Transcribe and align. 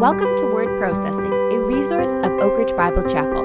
Welcome 0.00 0.34
to 0.38 0.46
Word 0.46 0.78
Processing, 0.78 1.30
a 1.30 1.60
resource 1.60 2.08
of 2.08 2.32
Oak 2.40 2.56
Ridge 2.56 2.74
Bible 2.74 3.02
Chapel. 3.02 3.42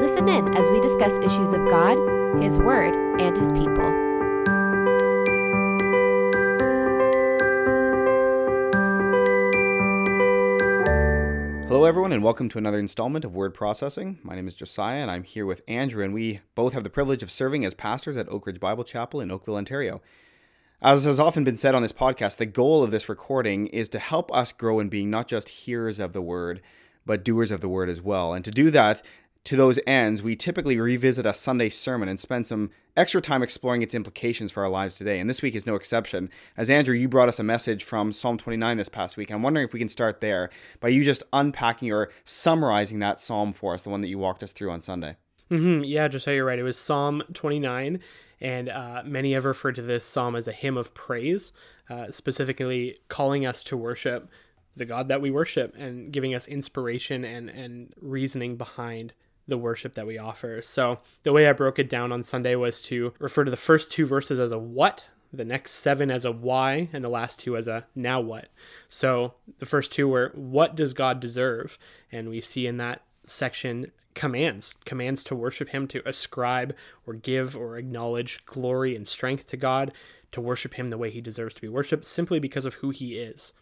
Listen 0.00 0.26
in 0.26 0.56
as 0.56 0.66
we 0.70 0.80
discuss 0.80 1.18
issues 1.18 1.52
of 1.52 1.68
God, 1.68 1.98
His 2.42 2.58
Word, 2.58 2.94
and 3.20 3.36
His 3.36 3.52
people. 3.52 3.84
Hello, 11.68 11.84
everyone, 11.84 12.12
and 12.12 12.24
welcome 12.24 12.48
to 12.48 12.56
another 12.56 12.78
installment 12.78 13.26
of 13.26 13.36
Word 13.36 13.52
Processing. 13.52 14.18
My 14.22 14.34
name 14.34 14.48
is 14.48 14.54
Josiah, 14.54 15.02
and 15.02 15.10
I'm 15.10 15.24
here 15.24 15.44
with 15.44 15.60
Andrew, 15.68 16.02
and 16.02 16.14
we 16.14 16.40
both 16.54 16.72
have 16.72 16.84
the 16.84 16.88
privilege 16.88 17.22
of 17.22 17.30
serving 17.30 17.66
as 17.66 17.74
pastors 17.74 18.16
at 18.16 18.30
Oak 18.30 18.46
Ridge 18.46 18.60
Bible 18.60 18.84
Chapel 18.84 19.20
in 19.20 19.30
Oakville, 19.30 19.56
Ontario. 19.56 20.00
As 20.80 21.04
has 21.06 21.18
often 21.18 21.42
been 21.42 21.56
said 21.56 21.74
on 21.74 21.82
this 21.82 21.92
podcast, 21.92 22.36
the 22.36 22.46
goal 22.46 22.84
of 22.84 22.92
this 22.92 23.08
recording 23.08 23.66
is 23.66 23.88
to 23.88 23.98
help 23.98 24.32
us 24.32 24.52
grow 24.52 24.78
in 24.78 24.88
being 24.88 25.10
not 25.10 25.26
just 25.26 25.48
hearers 25.48 25.98
of 25.98 26.12
the 26.12 26.22
word, 26.22 26.60
but 27.04 27.24
doers 27.24 27.50
of 27.50 27.60
the 27.60 27.68
word 27.68 27.88
as 27.88 28.00
well. 28.00 28.32
And 28.32 28.44
to 28.44 28.52
do 28.52 28.70
that, 28.70 29.04
to 29.42 29.56
those 29.56 29.80
ends, 29.88 30.22
we 30.22 30.36
typically 30.36 30.78
revisit 30.78 31.26
a 31.26 31.34
Sunday 31.34 31.68
sermon 31.68 32.08
and 32.08 32.20
spend 32.20 32.46
some 32.46 32.70
extra 32.96 33.20
time 33.20 33.42
exploring 33.42 33.82
its 33.82 33.92
implications 33.92 34.52
for 34.52 34.62
our 34.62 34.68
lives 34.68 34.94
today. 34.94 35.18
And 35.18 35.28
this 35.28 35.42
week 35.42 35.56
is 35.56 35.66
no 35.66 35.74
exception. 35.74 36.30
As 36.56 36.70
Andrew, 36.70 36.94
you 36.94 37.08
brought 37.08 37.28
us 37.28 37.40
a 37.40 37.44
message 37.44 37.82
from 37.82 38.12
Psalm 38.12 38.38
29 38.38 38.76
this 38.76 38.88
past 38.88 39.16
week. 39.16 39.32
I'm 39.32 39.42
wondering 39.42 39.66
if 39.66 39.72
we 39.72 39.80
can 39.80 39.88
start 39.88 40.20
there 40.20 40.48
by 40.78 40.90
you 40.90 41.02
just 41.02 41.24
unpacking 41.32 41.90
or 41.90 42.08
summarizing 42.24 43.00
that 43.00 43.18
psalm 43.18 43.52
for 43.52 43.74
us, 43.74 43.82
the 43.82 43.90
one 43.90 44.02
that 44.02 44.08
you 44.08 44.18
walked 44.18 44.44
us 44.44 44.52
through 44.52 44.70
on 44.70 44.80
Sunday. 44.80 45.16
Mm-hmm. 45.50 45.82
Yeah, 45.82 46.06
just 46.06 46.24
so 46.24 46.30
you're 46.30 46.44
right. 46.44 46.58
It 46.58 46.62
was 46.62 46.78
Psalm 46.78 47.24
29 47.34 47.98
and 48.40 48.68
uh, 48.68 49.02
many 49.04 49.32
have 49.32 49.44
referred 49.44 49.74
to 49.76 49.82
this 49.82 50.04
psalm 50.04 50.36
as 50.36 50.46
a 50.46 50.52
hymn 50.52 50.76
of 50.76 50.94
praise, 50.94 51.52
uh, 51.90 52.10
specifically 52.10 52.98
calling 53.08 53.44
us 53.44 53.64
to 53.64 53.76
worship 53.76 54.28
the 54.76 54.84
God 54.84 55.08
that 55.08 55.20
we 55.20 55.30
worship 55.30 55.74
and 55.76 56.12
giving 56.12 56.34
us 56.34 56.46
inspiration 56.46 57.24
and, 57.24 57.50
and 57.50 57.92
reasoning 58.00 58.56
behind 58.56 59.12
the 59.48 59.58
worship 59.58 59.94
that 59.94 60.06
we 60.06 60.18
offer. 60.18 60.62
So, 60.62 61.00
the 61.22 61.32
way 61.32 61.48
I 61.48 61.52
broke 61.52 61.78
it 61.78 61.90
down 61.90 62.12
on 62.12 62.22
Sunday 62.22 62.54
was 62.54 62.80
to 62.82 63.12
refer 63.18 63.44
to 63.44 63.50
the 63.50 63.56
first 63.56 63.90
two 63.90 64.06
verses 64.06 64.38
as 64.38 64.52
a 64.52 64.58
what, 64.58 65.04
the 65.32 65.44
next 65.44 65.72
seven 65.72 66.10
as 66.10 66.24
a 66.24 66.32
why, 66.32 66.88
and 66.92 67.02
the 67.02 67.08
last 67.08 67.40
two 67.40 67.56
as 67.56 67.66
a 67.66 67.86
now 67.94 68.20
what. 68.20 68.48
So, 68.88 69.34
the 69.58 69.66
first 69.66 69.92
two 69.92 70.06
were 70.06 70.32
what 70.34 70.76
does 70.76 70.92
God 70.92 71.18
deserve? 71.18 71.78
And 72.12 72.28
we 72.28 72.40
see 72.40 72.66
in 72.66 72.76
that 72.76 73.02
section 73.26 73.90
commands 74.18 74.74
commands 74.84 75.22
to 75.22 75.32
worship 75.36 75.68
him 75.68 75.86
to 75.86 76.02
ascribe 76.04 76.74
or 77.06 77.14
give 77.14 77.56
or 77.56 77.78
acknowledge 77.78 78.44
glory 78.46 78.96
and 78.96 79.06
strength 79.06 79.46
to 79.46 79.56
god 79.56 79.92
to 80.32 80.40
worship 80.40 80.74
him 80.74 80.88
the 80.88 80.98
way 80.98 81.08
he 81.08 81.20
deserves 81.20 81.54
to 81.54 81.60
be 81.60 81.68
worshiped 81.68 82.04
simply 82.04 82.40
because 82.40 82.64
of 82.64 82.74
who 82.74 82.90
he 82.90 83.16
is. 83.16 83.52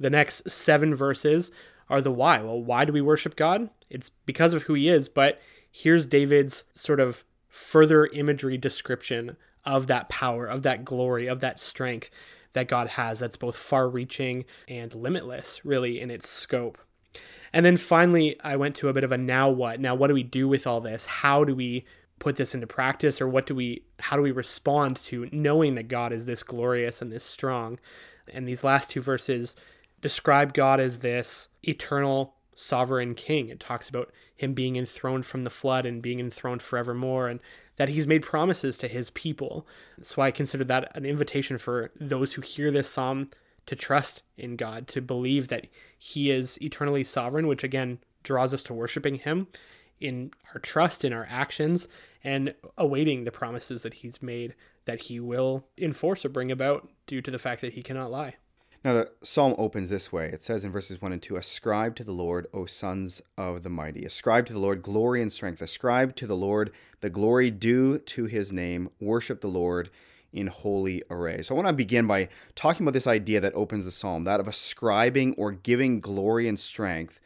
The 0.00 0.10
next 0.10 0.50
seven 0.50 0.96
verses 0.96 1.52
are 1.88 2.00
the 2.00 2.10
why. 2.10 2.42
Well 2.42 2.60
why 2.60 2.84
do 2.84 2.92
we 2.92 3.00
worship 3.00 3.36
god? 3.36 3.70
It's 3.88 4.10
because 4.10 4.52
of 4.52 4.64
who 4.64 4.74
he 4.74 4.88
is 4.88 5.08
but 5.08 5.40
here's 5.70 6.08
david's 6.08 6.64
sort 6.74 6.98
of 6.98 7.22
further 7.48 8.06
imagery 8.06 8.58
description 8.58 9.36
of 9.64 9.86
that 9.86 10.08
power 10.08 10.44
of 10.44 10.62
that 10.62 10.84
glory 10.84 11.28
of 11.28 11.38
that 11.38 11.60
strength 11.60 12.10
that 12.54 12.66
god 12.66 12.88
has 12.88 13.20
that's 13.20 13.36
both 13.36 13.54
far 13.54 13.88
reaching 13.88 14.44
and 14.66 14.92
limitless 14.96 15.64
really 15.64 16.00
in 16.00 16.10
its 16.10 16.28
scope 16.28 16.78
and 17.52 17.66
then 17.66 17.76
finally, 17.76 18.40
I 18.42 18.56
went 18.56 18.76
to 18.76 18.88
a 18.88 18.92
bit 18.92 19.04
of 19.04 19.12
a 19.12 19.18
now 19.18 19.50
what? 19.50 19.80
Now, 19.80 19.94
what 19.94 20.08
do 20.08 20.14
we 20.14 20.22
do 20.22 20.48
with 20.48 20.66
all 20.66 20.80
this? 20.80 21.06
How 21.06 21.44
do 21.44 21.54
we 21.54 21.84
put 22.18 22.36
this 22.36 22.54
into 22.54 22.66
practice 22.66 23.20
or 23.20 23.26
what 23.26 23.46
do 23.46 23.54
we 23.54 23.82
how 23.98 24.14
do 24.14 24.22
we 24.22 24.30
respond 24.30 24.96
to 24.96 25.28
knowing 25.32 25.74
that 25.74 25.88
God 25.88 26.12
is 26.12 26.26
this 26.26 26.42
glorious 26.42 27.02
and 27.02 27.10
this 27.10 27.24
strong? 27.24 27.78
And 28.32 28.46
these 28.46 28.62
last 28.62 28.90
two 28.90 29.00
verses 29.00 29.56
describe 30.00 30.54
God 30.54 30.80
as 30.80 30.98
this 30.98 31.48
eternal 31.62 32.34
sovereign 32.54 33.14
king. 33.14 33.48
It 33.48 33.58
talks 33.58 33.88
about 33.88 34.12
him 34.36 34.54
being 34.54 34.76
enthroned 34.76 35.26
from 35.26 35.44
the 35.44 35.50
flood 35.50 35.86
and 35.86 36.02
being 36.02 36.20
enthroned 36.20 36.62
forevermore 36.62 37.28
and 37.28 37.40
that 37.76 37.88
he's 37.88 38.06
made 38.06 38.22
promises 38.22 38.76
to 38.78 38.88
his 38.88 39.10
people. 39.10 39.66
So 40.02 40.20
I 40.20 40.30
consider 40.30 40.64
that 40.64 40.94
an 40.96 41.06
invitation 41.06 41.56
for 41.56 41.90
those 41.98 42.34
who 42.34 42.42
hear 42.42 42.70
this 42.70 42.88
psalm 42.88 43.30
to 43.70 43.76
trust 43.76 44.24
in 44.36 44.56
God, 44.56 44.88
to 44.88 45.00
believe 45.00 45.46
that 45.46 45.68
He 45.96 46.28
is 46.28 46.60
eternally 46.60 47.04
sovereign, 47.04 47.46
which 47.46 47.62
again 47.62 48.00
draws 48.24 48.52
us 48.52 48.64
to 48.64 48.74
worshiping 48.74 49.14
Him 49.14 49.46
in 50.00 50.32
our 50.52 50.60
trust, 50.60 51.04
in 51.04 51.12
our 51.12 51.28
actions, 51.30 51.86
and 52.24 52.52
awaiting 52.76 53.22
the 53.22 53.30
promises 53.30 53.84
that 53.84 53.94
He's 53.94 54.20
made 54.20 54.56
that 54.86 55.02
He 55.02 55.20
will 55.20 55.68
enforce 55.78 56.24
or 56.24 56.30
bring 56.30 56.50
about 56.50 56.88
due 57.06 57.22
to 57.22 57.30
the 57.30 57.38
fact 57.38 57.60
that 57.60 57.74
He 57.74 57.82
cannot 57.84 58.10
lie. 58.10 58.34
Now, 58.84 58.94
the 58.94 59.12
psalm 59.22 59.54
opens 59.56 59.88
this 59.88 60.10
way. 60.10 60.26
It 60.26 60.42
says 60.42 60.64
in 60.64 60.72
verses 60.72 61.00
1 61.00 61.12
and 61.12 61.22
2 61.22 61.36
Ascribe 61.36 61.94
to 61.94 62.02
the 62.02 62.10
Lord, 62.10 62.48
O 62.52 62.66
sons 62.66 63.22
of 63.38 63.62
the 63.62 63.70
mighty. 63.70 64.04
Ascribe 64.04 64.46
to 64.46 64.52
the 64.52 64.58
Lord 64.58 64.82
glory 64.82 65.22
and 65.22 65.30
strength. 65.30 65.62
Ascribe 65.62 66.16
to 66.16 66.26
the 66.26 66.34
Lord 66.34 66.72
the 67.02 67.10
glory 67.10 67.52
due 67.52 67.98
to 67.98 68.24
his 68.24 68.52
name. 68.52 68.90
Worship 68.98 69.42
the 69.42 69.46
Lord 69.46 69.92
in 70.32 70.46
holy 70.46 71.02
array. 71.10 71.42
So 71.42 71.54
I 71.54 71.56
want 71.56 71.68
to 71.68 71.72
begin 71.72 72.06
by 72.06 72.28
talking 72.54 72.84
about 72.84 72.94
this 72.94 73.06
idea 73.06 73.40
that 73.40 73.54
opens 73.54 73.84
the 73.84 73.90
psalm, 73.90 74.24
that 74.24 74.40
of 74.40 74.48
ascribing 74.48 75.34
or 75.34 75.52
giving 75.52 76.00
glory 76.00 76.48
and 76.48 76.58
strength 76.58 77.20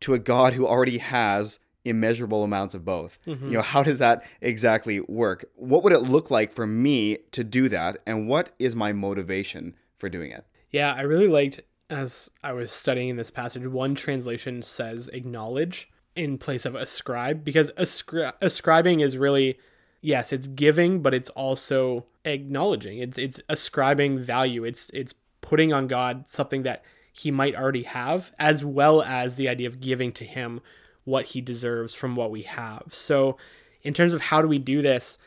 to 0.00 0.14
a 0.14 0.18
God 0.18 0.54
who 0.54 0.66
already 0.66 0.98
has 0.98 1.58
immeasurable 1.84 2.42
amounts 2.42 2.74
of 2.74 2.84
both. 2.84 3.18
Mm-hmm. 3.26 3.46
You 3.46 3.52
know, 3.52 3.62
how 3.62 3.82
does 3.82 3.98
that 3.98 4.24
exactly 4.40 5.00
work? 5.00 5.44
What 5.56 5.82
would 5.82 5.92
it 5.92 6.00
look 6.00 6.30
like 6.30 6.52
for 6.52 6.66
me 6.66 7.18
to 7.32 7.44
do 7.44 7.68
that 7.68 7.98
and 8.06 8.28
what 8.28 8.52
is 8.58 8.74
my 8.74 8.92
motivation 8.92 9.74
for 9.96 10.08
doing 10.08 10.30
it? 10.30 10.46
Yeah, 10.70 10.94
I 10.94 11.02
really 11.02 11.28
liked 11.28 11.60
as 11.90 12.30
I 12.42 12.52
was 12.52 12.72
studying 12.72 13.16
this 13.16 13.30
passage, 13.30 13.66
one 13.66 13.94
translation 13.94 14.62
says 14.62 15.08
acknowledge 15.08 15.90
in 16.16 16.38
place 16.38 16.64
of 16.64 16.74
ascribe 16.74 17.44
because 17.44 17.70
ascri- 17.72 18.32
ascribing 18.40 19.00
is 19.00 19.18
really 19.18 19.58
yes, 20.00 20.32
it's 20.32 20.46
giving, 20.46 21.00
but 21.00 21.14
it's 21.14 21.30
also 21.30 22.04
acknowledging. 22.24 22.98
It's 22.98 23.18
it's 23.18 23.40
ascribing 23.48 24.18
value. 24.18 24.64
It's 24.64 24.90
it's 24.94 25.14
putting 25.40 25.72
on 25.72 25.86
God 25.86 26.24
something 26.28 26.62
that 26.62 26.84
he 27.12 27.30
might 27.30 27.54
already 27.54 27.84
have, 27.84 28.32
as 28.38 28.64
well 28.64 29.02
as 29.02 29.36
the 29.36 29.48
idea 29.48 29.68
of 29.68 29.80
giving 29.80 30.10
to 30.12 30.24
him 30.24 30.60
what 31.04 31.28
he 31.28 31.40
deserves 31.40 31.94
from 31.94 32.16
what 32.16 32.30
we 32.30 32.42
have. 32.42 32.86
So, 32.88 33.36
in 33.82 33.94
terms 33.94 34.12
of 34.12 34.20
how 34.20 34.42
do 34.42 34.48
we 34.48 34.58
do 34.58 34.82
this, 34.82 35.18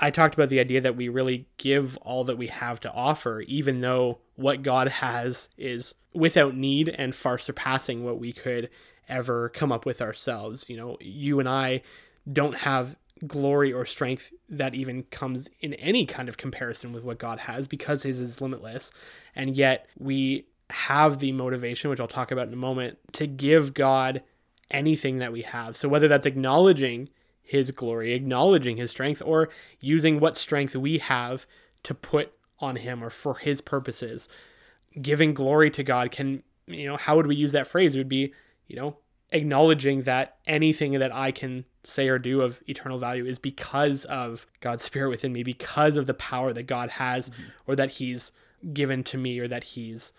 I 0.00 0.10
talked 0.10 0.34
about 0.34 0.48
the 0.48 0.58
idea 0.58 0.80
that 0.80 0.96
we 0.96 1.08
really 1.08 1.46
give 1.58 1.96
all 1.98 2.24
that 2.24 2.38
we 2.38 2.48
have 2.48 2.80
to 2.80 2.92
offer, 2.92 3.40
even 3.42 3.82
though 3.82 4.18
what 4.34 4.62
God 4.62 4.88
has 4.88 5.48
is 5.56 5.94
without 6.12 6.56
need 6.56 6.88
and 6.88 7.14
far 7.14 7.38
surpassing 7.38 8.04
what 8.04 8.18
we 8.18 8.32
could 8.32 8.68
ever 9.08 9.48
come 9.50 9.70
up 9.70 9.86
with 9.86 10.02
ourselves. 10.02 10.68
You 10.68 10.76
know, 10.76 10.96
you 11.00 11.38
and 11.38 11.48
I 11.48 11.82
don't 12.30 12.56
have 12.58 12.96
glory 13.26 13.72
or 13.72 13.86
strength 13.86 14.32
that 14.48 14.74
even 14.74 15.04
comes 15.04 15.48
in 15.60 15.74
any 15.74 16.06
kind 16.06 16.28
of 16.28 16.36
comparison 16.36 16.92
with 16.92 17.04
what 17.04 17.18
God 17.18 17.40
has 17.40 17.68
because 17.68 18.02
his 18.02 18.20
is 18.20 18.40
limitless. 18.40 18.90
And 19.34 19.56
yet 19.56 19.88
we 19.98 20.46
have 20.70 21.18
the 21.18 21.32
motivation, 21.32 21.90
which 21.90 22.00
I'll 22.00 22.08
talk 22.08 22.30
about 22.30 22.48
in 22.48 22.52
a 22.52 22.56
moment, 22.56 22.98
to 23.12 23.26
give 23.26 23.74
God 23.74 24.22
anything 24.70 25.18
that 25.18 25.32
we 25.32 25.42
have. 25.42 25.76
So 25.76 25.88
whether 25.88 26.08
that's 26.08 26.26
acknowledging 26.26 27.08
his 27.42 27.70
glory, 27.70 28.12
acknowledging 28.12 28.76
his 28.76 28.90
strength, 28.90 29.22
or 29.24 29.50
using 29.80 30.18
what 30.18 30.36
strength 30.36 30.74
we 30.74 30.98
have 30.98 31.46
to 31.82 31.94
put 31.94 32.32
on 32.60 32.76
him 32.76 33.02
or 33.02 33.10
for 33.10 33.34
his 33.34 33.60
purposes, 33.60 34.28
giving 35.00 35.34
glory 35.34 35.70
to 35.70 35.82
God 35.82 36.10
can, 36.10 36.42
you 36.66 36.86
know, 36.86 36.96
how 36.96 37.16
would 37.16 37.26
we 37.26 37.36
use 37.36 37.52
that 37.52 37.66
phrase? 37.66 37.94
It 37.94 37.98
would 37.98 38.08
be, 38.08 38.32
you 38.66 38.76
know, 38.76 38.96
acknowledging 39.32 40.02
that 40.02 40.36
anything 40.46 40.92
that 40.92 41.14
I 41.14 41.32
can 41.32 41.64
say 41.84 42.08
or 42.08 42.18
do 42.18 42.42
of 42.42 42.62
eternal 42.66 42.98
value 42.98 43.26
is 43.26 43.38
because 43.38 44.04
of 44.04 44.46
God's 44.60 44.84
spirit 44.84 45.10
within 45.10 45.32
me, 45.32 45.42
because 45.42 45.96
of 45.96 46.06
the 46.06 46.14
power 46.14 46.52
that 46.52 46.64
God 46.64 46.90
has 46.90 47.30
mm-hmm. 47.30 47.42
or 47.66 47.76
that 47.76 47.92
He's 47.92 48.32
given 48.72 49.02
to 49.04 49.18
me 49.18 49.38
or 49.40 49.48
that 49.48 49.64
He's. 49.64 50.12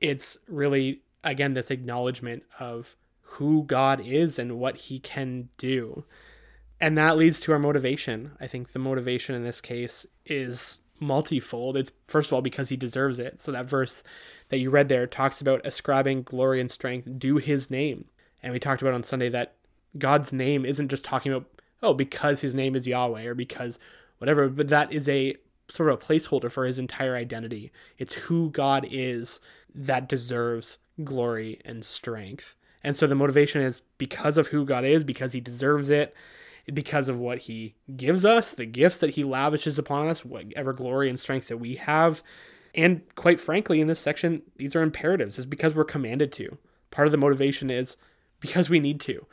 It's 0.00 0.36
really, 0.46 1.02
again, 1.24 1.54
this 1.54 1.70
acknowledgement 1.70 2.42
of 2.60 2.96
who 3.22 3.64
God 3.64 4.00
is 4.00 4.38
and 4.38 4.58
what 4.58 4.76
He 4.76 4.98
can 4.98 5.48
do. 5.56 6.04
And 6.80 6.96
that 6.98 7.16
leads 7.16 7.40
to 7.40 7.52
our 7.52 7.58
motivation. 7.58 8.32
I 8.40 8.46
think 8.46 8.72
the 8.72 8.78
motivation 8.78 9.34
in 9.34 9.42
this 9.42 9.60
case 9.60 10.04
is 10.26 10.80
multifold. 11.00 11.76
It's 11.76 11.92
first 12.06 12.30
of 12.30 12.34
all 12.34 12.42
because 12.42 12.68
he 12.68 12.76
deserves 12.76 13.18
it. 13.18 13.40
So 13.40 13.52
that 13.52 13.68
verse 13.68 14.02
that 14.48 14.58
you 14.58 14.70
read 14.70 14.88
there 14.88 15.06
talks 15.06 15.40
about 15.40 15.64
ascribing 15.64 16.22
glory 16.22 16.60
and 16.60 16.70
strength 16.70 17.18
due 17.18 17.36
his 17.36 17.70
name. 17.70 18.06
And 18.46 18.52
we 18.52 18.60
talked 18.60 18.80
about 18.80 18.94
on 18.94 19.02
Sunday 19.02 19.28
that 19.30 19.54
God's 19.98 20.32
name 20.32 20.64
isn't 20.64 20.86
just 20.88 21.02
talking 21.02 21.32
about, 21.32 21.48
oh, 21.82 21.92
because 21.92 22.42
his 22.42 22.54
name 22.54 22.76
is 22.76 22.86
Yahweh 22.86 23.24
or 23.24 23.34
because 23.34 23.80
whatever, 24.18 24.48
but 24.48 24.68
that 24.68 24.92
is 24.92 25.08
a 25.08 25.34
sort 25.68 25.90
of 25.90 26.00
a 26.00 26.06
placeholder 26.06 26.48
for 26.48 26.64
his 26.64 26.78
entire 26.78 27.16
identity. 27.16 27.72
It's 27.98 28.14
who 28.14 28.50
God 28.50 28.86
is 28.88 29.40
that 29.74 30.08
deserves 30.08 30.78
glory 31.02 31.60
and 31.64 31.84
strength. 31.84 32.54
And 32.84 32.96
so 32.96 33.08
the 33.08 33.16
motivation 33.16 33.62
is 33.62 33.82
because 33.98 34.38
of 34.38 34.46
who 34.46 34.64
God 34.64 34.84
is, 34.84 35.02
because 35.02 35.32
he 35.32 35.40
deserves 35.40 35.90
it, 35.90 36.14
because 36.72 37.08
of 37.08 37.18
what 37.18 37.38
he 37.38 37.74
gives 37.96 38.24
us, 38.24 38.52
the 38.52 38.64
gifts 38.64 38.98
that 38.98 39.10
he 39.10 39.24
lavishes 39.24 39.76
upon 39.76 40.06
us, 40.06 40.24
whatever 40.24 40.72
glory 40.72 41.10
and 41.10 41.18
strength 41.18 41.48
that 41.48 41.56
we 41.56 41.74
have. 41.74 42.22
And 42.76 43.02
quite 43.16 43.40
frankly, 43.40 43.80
in 43.80 43.88
this 43.88 43.98
section, 43.98 44.42
these 44.54 44.76
are 44.76 44.82
imperatives. 44.82 45.36
It's 45.36 45.46
because 45.46 45.74
we're 45.74 45.82
commanded 45.82 46.30
to. 46.34 46.58
Part 46.92 47.08
of 47.08 47.12
the 47.12 47.18
motivation 47.18 47.70
is 47.72 47.96
because 48.40 48.70
we 48.70 48.80
need 48.80 49.00
to. 49.02 49.26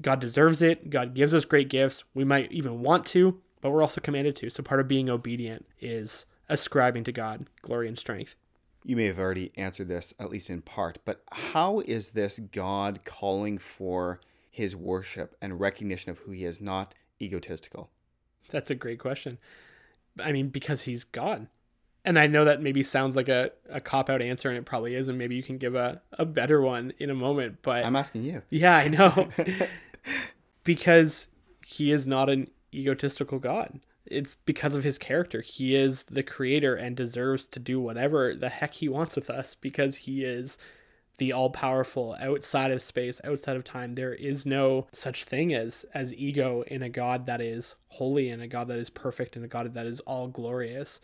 God 0.00 0.20
deserves 0.20 0.62
it. 0.62 0.90
God 0.90 1.14
gives 1.14 1.34
us 1.34 1.44
great 1.44 1.68
gifts. 1.68 2.04
We 2.14 2.24
might 2.24 2.52
even 2.52 2.80
want 2.80 3.06
to, 3.06 3.40
but 3.60 3.70
we're 3.70 3.82
also 3.82 4.00
commanded 4.00 4.36
to. 4.36 4.50
So 4.50 4.62
part 4.62 4.80
of 4.80 4.88
being 4.88 5.10
obedient 5.10 5.66
is 5.80 6.26
ascribing 6.48 7.04
to 7.04 7.12
God 7.12 7.48
glory 7.62 7.88
and 7.88 7.98
strength. 7.98 8.36
You 8.84 8.96
may 8.96 9.06
have 9.06 9.18
already 9.18 9.52
answered 9.56 9.88
this, 9.88 10.14
at 10.18 10.30
least 10.30 10.48
in 10.48 10.62
part, 10.62 10.98
but 11.04 11.22
how 11.30 11.80
is 11.80 12.10
this 12.10 12.38
God 12.38 13.00
calling 13.04 13.58
for 13.58 14.20
his 14.50 14.74
worship 14.74 15.36
and 15.42 15.60
recognition 15.60 16.10
of 16.10 16.18
who 16.18 16.32
he 16.32 16.44
is, 16.44 16.60
not 16.60 16.94
egotistical? 17.20 17.90
That's 18.48 18.70
a 18.70 18.74
great 18.74 18.98
question. 18.98 19.38
I 20.22 20.32
mean, 20.32 20.48
because 20.48 20.82
he's 20.82 21.04
God. 21.04 21.48
And 22.04 22.18
I 22.18 22.26
know 22.26 22.46
that 22.46 22.62
maybe 22.62 22.82
sounds 22.82 23.14
like 23.14 23.28
a, 23.28 23.50
a 23.68 23.80
cop 23.80 24.08
out 24.08 24.22
answer, 24.22 24.48
and 24.48 24.56
it 24.56 24.64
probably 24.64 24.94
is, 24.94 25.08
and 25.08 25.18
maybe 25.18 25.36
you 25.36 25.42
can 25.42 25.56
give 25.56 25.74
a, 25.74 26.00
a 26.12 26.24
better 26.24 26.60
one 26.60 26.92
in 26.98 27.10
a 27.10 27.14
moment. 27.14 27.58
But 27.62 27.84
I'm 27.84 27.96
asking 27.96 28.24
you. 28.24 28.42
Yeah, 28.48 28.76
I 28.76 28.88
know. 28.88 29.28
because 30.64 31.28
he 31.66 31.92
is 31.92 32.06
not 32.06 32.30
an 32.30 32.48
egotistical 32.74 33.38
God. 33.38 33.80
It's 34.06 34.36
because 34.44 34.74
of 34.74 34.82
his 34.82 34.98
character. 34.98 35.40
He 35.40 35.76
is 35.76 36.02
the 36.04 36.22
creator 36.22 36.74
and 36.74 36.96
deserves 36.96 37.46
to 37.48 37.60
do 37.60 37.80
whatever 37.80 38.34
the 38.34 38.48
heck 38.48 38.74
he 38.74 38.88
wants 38.88 39.14
with 39.14 39.30
us 39.30 39.54
because 39.54 39.96
he 39.96 40.24
is 40.24 40.58
the 41.18 41.32
all 41.32 41.50
powerful 41.50 42.16
outside 42.18 42.70
of 42.72 42.82
space, 42.82 43.20
outside 43.24 43.56
of 43.56 43.62
time. 43.62 43.94
There 43.94 44.14
is 44.14 44.46
no 44.46 44.88
such 44.90 45.24
thing 45.24 45.54
as 45.54 45.84
as 45.94 46.14
ego 46.14 46.64
in 46.66 46.82
a 46.82 46.88
God 46.88 47.26
that 47.26 47.40
is 47.40 47.76
holy 47.88 48.30
and 48.30 48.42
a 48.42 48.48
God 48.48 48.68
that 48.68 48.78
is 48.78 48.90
perfect 48.90 49.36
and 49.36 49.44
a 49.44 49.48
God 49.48 49.72
that 49.74 49.86
is 49.86 50.00
all 50.00 50.28
glorious 50.28 51.00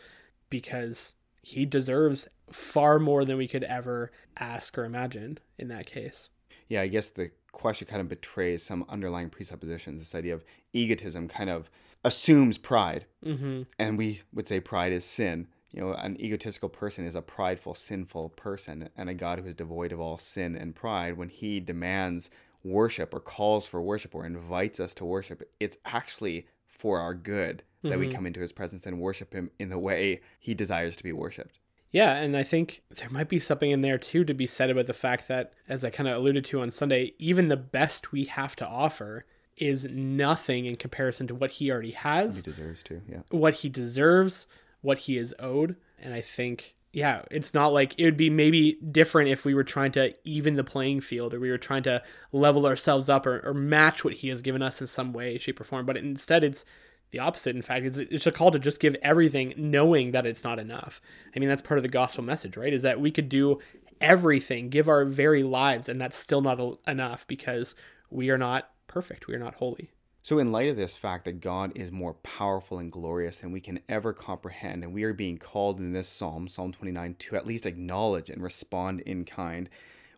because 0.51 1.15
he 1.43 1.65
deserves 1.65 2.29
far 2.51 2.99
more 2.99 3.25
than 3.25 3.37
we 3.37 3.49
could 3.49 3.65
ever 3.65 4.11
ask 4.39 4.77
or 4.77 4.85
imagine 4.85 5.39
in 5.59 5.69
that 5.69 5.87
case. 5.87 6.29
Yeah, 6.69 6.83
I 6.83 6.89
guess 6.89 7.09
the 7.09 7.31
question 7.53 7.87
kind 7.87 8.01
of 8.01 8.09
betrays 8.09 8.63
some 8.63 8.85
underlying 8.89 9.31
presuppositions. 9.31 10.01
This 10.01 10.15
idea 10.15 10.35
of 10.35 10.45
egotism 10.73 11.29
kind 11.29 11.49
of 11.49 11.71
assumes 12.05 12.59
pride, 12.59 13.07
mm-hmm. 13.25 13.63
and 13.79 13.99
we 13.99 14.23
would 14.33 14.47
say 14.47 14.61
pride 14.61 14.93
is 14.93 15.05
sin. 15.05 15.49
You 15.73 15.83
know, 15.83 15.93
an 15.95 16.21
egotistical 16.21 16.69
person 16.69 17.05
is 17.05 17.15
a 17.15 17.23
prideful, 17.23 17.75
sinful 17.75 18.31
person, 18.31 18.89
and 18.97 19.09
a 19.09 19.15
God 19.15 19.39
who 19.39 19.47
is 19.47 19.55
devoid 19.55 19.93
of 19.93 20.01
all 20.01 20.19
sin 20.19 20.57
and 20.57 20.75
pride, 20.75 21.17
when 21.17 21.29
he 21.29 21.61
demands 21.61 22.31
worship 22.63 23.15
or 23.15 23.21
calls 23.21 23.67
for 23.67 23.81
worship 23.81 24.15
or 24.15 24.27
invites 24.27 24.81
us 24.81 24.95
to 24.95 25.05
worship, 25.05 25.43
it's 25.61 25.79
actually 25.85 26.47
for 26.67 27.01
our 27.01 27.15
good 27.15 27.63
that 27.89 27.99
mm-hmm. 27.99 28.09
we 28.09 28.13
come 28.15 28.27
into 28.27 28.41
his 28.41 28.53
presence 28.53 28.87
and 28.87 29.01
worship 29.01 29.33
him 29.33 29.51
in 29.59 29.69
the 29.69 29.79
way 29.79 30.21
he 30.39 30.55
desires 30.55 30.97
to 30.97 31.05
be 31.05 31.13
worshiped. 31.13 31.59
Yeah, 31.93 32.15
and 32.17 32.37
I 32.37 32.43
think 32.43 32.83
there 32.91 33.09
might 33.11 33.29
be 33.29 33.39
something 33.39 33.71
in 33.71 33.81
there 33.81 33.99
too 33.99 34.25
to 34.25 34.35
be 34.35 34.47
said 34.47 34.71
about 34.71 34.87
the 34.87 34.93
fact 34.93 35.29
that, 35.29 35.53
as 35.69 35.85
I 35.85 35.91
kind 35.91 36.09
of 36.09 36.17
alluded 36.17 36.45
to 36.47 36.61
on 36.61 36.71
Sunday, 36.71 37.15
even 37.19 37.49
the 37.49 37.57
best 37.57 38.13
we 38.13 38.25
have 38.25 38.57
to 38.57 38.67
offer 38.67 39.25
is 39.57 39.87
nothing 39.91 40.67
in 40.67 40.77
comparison 40.77 41.27
to 41.29 41.35
what 41.35 41.53
he 41.53 41.71
already 41.71 41.93
has. 41.93 42.37
He 42.37 42.43
deserves 42.43 42.83
to, 42.85 43.01
yeah. 43.09 43.21
What 43.31 43.55
he 43.55 43.69
deserves, 43.69 44.47
what 44.83 44.99
he 44.99 45.17
is 45.17 45.35
owed. 45.39 45.77
And 45.99 46.13
I 46.13 46.21
think, 46.21 46.75
yeah, 46.93 47.23
it's 47.31 47.55
not 47.55 47.73
like 47.73 47.95
it 47.99 48.05
would 48.05 48.17
be 48.17 48.31
maybe 48.31 48.79
different 48.91 49.31
if 49.31 49.45
we 49.45 49.55
were 49.55 49.65
trying 49.65 49.93
to 49.93 50.15
even 50.25 50.57
the 50.57 50.65
playing 50.65 51.01
field 51.01 51.33
or 51.33 51.41
we 51.41 51.51
were 51.51 51.57
trying 51.57 51.85
to 51.85 52.03
level 52.33 52.67
ourselves 52.67 53.09
up 53.09 53.27
or, 53.27 53.41
or 53.47 53.55
match 53.55 54.05
what 54.05 54.15
he 54.15 54.29
has 54.29 54.43
given 54.43 54.61
us 54.61 54.81
in 54.81 54.87
some 54.87 55.13
way, 55.13 55.39
shape, 55.39 55.61
or 55.61 55.65
form. 55.65 55.87
But 55.87 55.97
instead, 55.97 56.45
it's 56.45 56.65
the 57.11 57.19
opposite. 57.19 57.57
In 57.57 57.63
fact, 57.63 57.85
it's, 57.85 57.99
it's 57.99 58.27
a 58.27 58.33
call 58.33 58.51
to 58.51 58.59
just 58.59 58.81
give 58.81 58.97
everything, 59.03 59.55
knowing 59.57 60.13
that 60.13 60.27
it's 60.27 60.45
not 60.45 60.59
enough. 60.59 61.01
I 61.35 61.39
mean, 61.39 61.49
that's 61.49 61.63
part 61.63 61.79
of 61.79 61.83
the 61.83 61.89
gospel 61.89 62.25
message, 62.25 62.57
right? 62.57 62.73
Is 62.73 62.83
that 62.83 63.01
we 63.01 63.11
could 63.11 63.29
do 63.29 63.61
everything, 64.01 64.69
give 64.69 64.89
our 64.89 65.05
very 65.05 65.43
lives, 65.43 65.89
and 65.89 66.01
that's 66.01 66.17
still 66.17 66.43
not 66.43 66.61
enough 66.87 67.27
because 67.27 67.75
we 68.11 68.31
are 68.31 68.39
not 68.39 68.71
perfect. 68.87 69.27
We 69.27 69.35
are 69.35 69.39
not 69.39 69.55
holy. 69.55 69.91
So, 70.23 70.41
in 70.41 70.51
light 70.51 70.69
of 70.69 70.77
this 70.77 70.97
fact 70.97 71.25
that 71.27 71.41
God 71.41 71.71
is 71.77 71.93
more 71.93 72.15
powerful 72.15 72.79
and 72.79 72.91
glorious 72.91 73.37
than 73.37 73.53
we 73.53 73.61
can 73.61 73.79
ever 73.89 74.13
comprehend, 74.13 74.83
and 74.83 74.93
we 74.93 75.05
are 75.05 75.13
being 75.13 75.39
called 75.39 75.79
in 75.79 75.93
this 75.93 76.09
psalm, 76.09 76.49
Psalm 76.49 76.73
29, 76.73 77.15
to 77.21 77.37
at 77.37 77.47
least 77.47 77.65
acknowledge 77.65 78.29
and 78.29 78.43
respond 78.43 79.03
in 79.03 79.25
kind, 79.25 79.71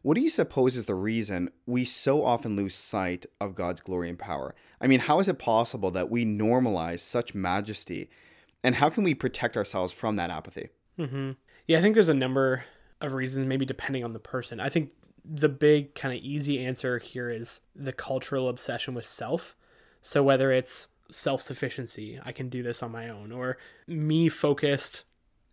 what 0.09 0.15
do 0.15 0.23
you 0.23 0.31
suppose 0.31 0.75
is 0.75 0.87
the 0.87 0.95
reason 0.95 1.51
we 1.67 1.85
so 1.85 2.25
often 2.25 2.57
lose 2.57 2.75
sight 2.75 3.27
of 3.43 3.55
God's 3.55 3.83
glory 3.83 4.09
and 4.09 4.19
power? 4.19 4.55
I 4.81 4.87
mean, 4.87 5.01
how 5.01 5.19
is 5.19 5.29
it 5.29 5.39
possible 5.39 5.91
that 5.91 6.09
we 6.09 6.25
normalize 6.25 7.01
such 7.01 7.35
majesty? 7.35 8.09
And 8.65 8.77
how 8.77 8.89
can 8.89 9.05
we 9.05 9.15
protect 9.15 9.55
ourselves 9.55 9.93
from 9.93 10.17
that 10.17 10.31
apathy? 10.31 10.71
Mm-hmm. 10.99 11.33
Yeah, 11.67 11.77
I 11.77 11.83
think 11.83 11.95
there's 11.95 12.09
a 12.09 12.15
number 12.15 12.65
of 13.03 13.13
reasons, 13.13 13.47
maybe 13.47 13.67
depending 13.67 14.03
on 14.03 14.15
the 14.15 14.19
person. 14.19 14.61
I 14.61 14.71
think 14.71 14.93
the 15.27 15.51
big 15.51 15.95
kind 15.95 16.17
of 16.17 16.25
easy 16.25 16.65
answer 16.65 16.99
here 16.99 17.29
is 17.29 17.61
the 17.77 17.93
cultural 17.93 18.49
obsession 18.49 18.95
with 18.95 19.05
self. 19.05 19.55
So 20.01 20.23
whether 20.23 20.51
it's 20.51 20.89
self 21.11 21.43
sufficiency, 21.43 22.19
I 22.25 22.33
can 22.33 22.49
do 22.49 22.63
this 22.63 22.83
on 22.83 22.91
my 22.91 23.11
own, 23.11 23.31
or 23.31 23.59
me 23.87 24.31
focused 24.31 25.05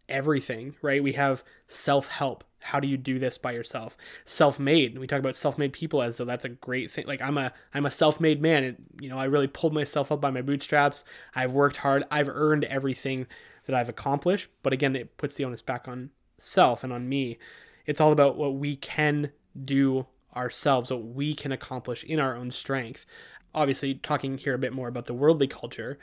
everything, 0.10 0.76
right? 0.82 1.04
We 1.04 1.14
have 1.14 1.44
self 1.68 2.08
help. 2.08 2.44
How 2.62 2.80
do 2.80 2.88
you 2.88 2.98
do 2.98 3.20
this 3.20 3.38
by 3.38 3.52
yourself? 3.52 3.96
Self 4.26 4.60
made. 4.60 4.98
We 4.98 5.08
talk 5.08 5.20
about 5.20 5.36
self 5.36 5.58
made 5.58 5.74
people 5.74 6.02
as 6.02 6.18
though 6.18 6.26
that's 6.26 6.46
a 6.46 6.50
great 6.50 6.92
thing. 6.92 7.06
Like 7.08 7.22
I'm 7.22 7.38
a 7.38 7.54
I'm 7.74 7.86
a 7.86 7.92
self 7.92 8.20
made 8.20 8.42
man. 8.42 8.64
And, 8.64 8.86
you 9.00 9.10
know, 9.10 9.20
I 9.20 9.26
really 9.26 9.48
pulled 9.48 9.74
myself 9.74 10.12
up 10.12 10.22
by 10.22 10.32
my 10.32 10.42
bootstraps. 10.42 11.04
I've 11.36 11.54
worked 11.54 11.78
hard. 11.78 12.04
I've 12.10 12.30
earned 12.30 12.66
everything 12.66 13.28
that 13.66 13.76
I've 13.76 13.90
accomplished. 13.90 14.50
But 14.64 14.74
again, 14.74 14.96
it 14.96 15.18
puts 15.18 15.36
the 15.36 15.46
onus 15.46 15.62
back 15.62 15.88
on 15.88 16.10
self 16.38 16.84
and 16.84 16.92
on 16.92 17.08
me. 17.08 17.38
It's 17.86 18.02
all 18.02 18.12
about 18.12 18.36
what 18.36 18.56
we 18.56 18.76
can 18.76 19.32
do 19.64 20.08
ourselves, 20.36 20.92
what 20.92 21.04
we 21.04 21.34
can 21.34 21.52
accomplish 21.52 22.04
in 22.04 22.20
our 22.20 22.36
own 22.36 22.52
strength. 22.52 23.06
Obviously, 23.54 23.96
talking 23.96 24.38
here 24.38 24.54
a 24.54 24.60
bit 24.60 24.74
more 24.74 24.88
about 24.88 25.06
the 25.06 25.14
worldly 25.14 25.48
culture. 25.48 25.98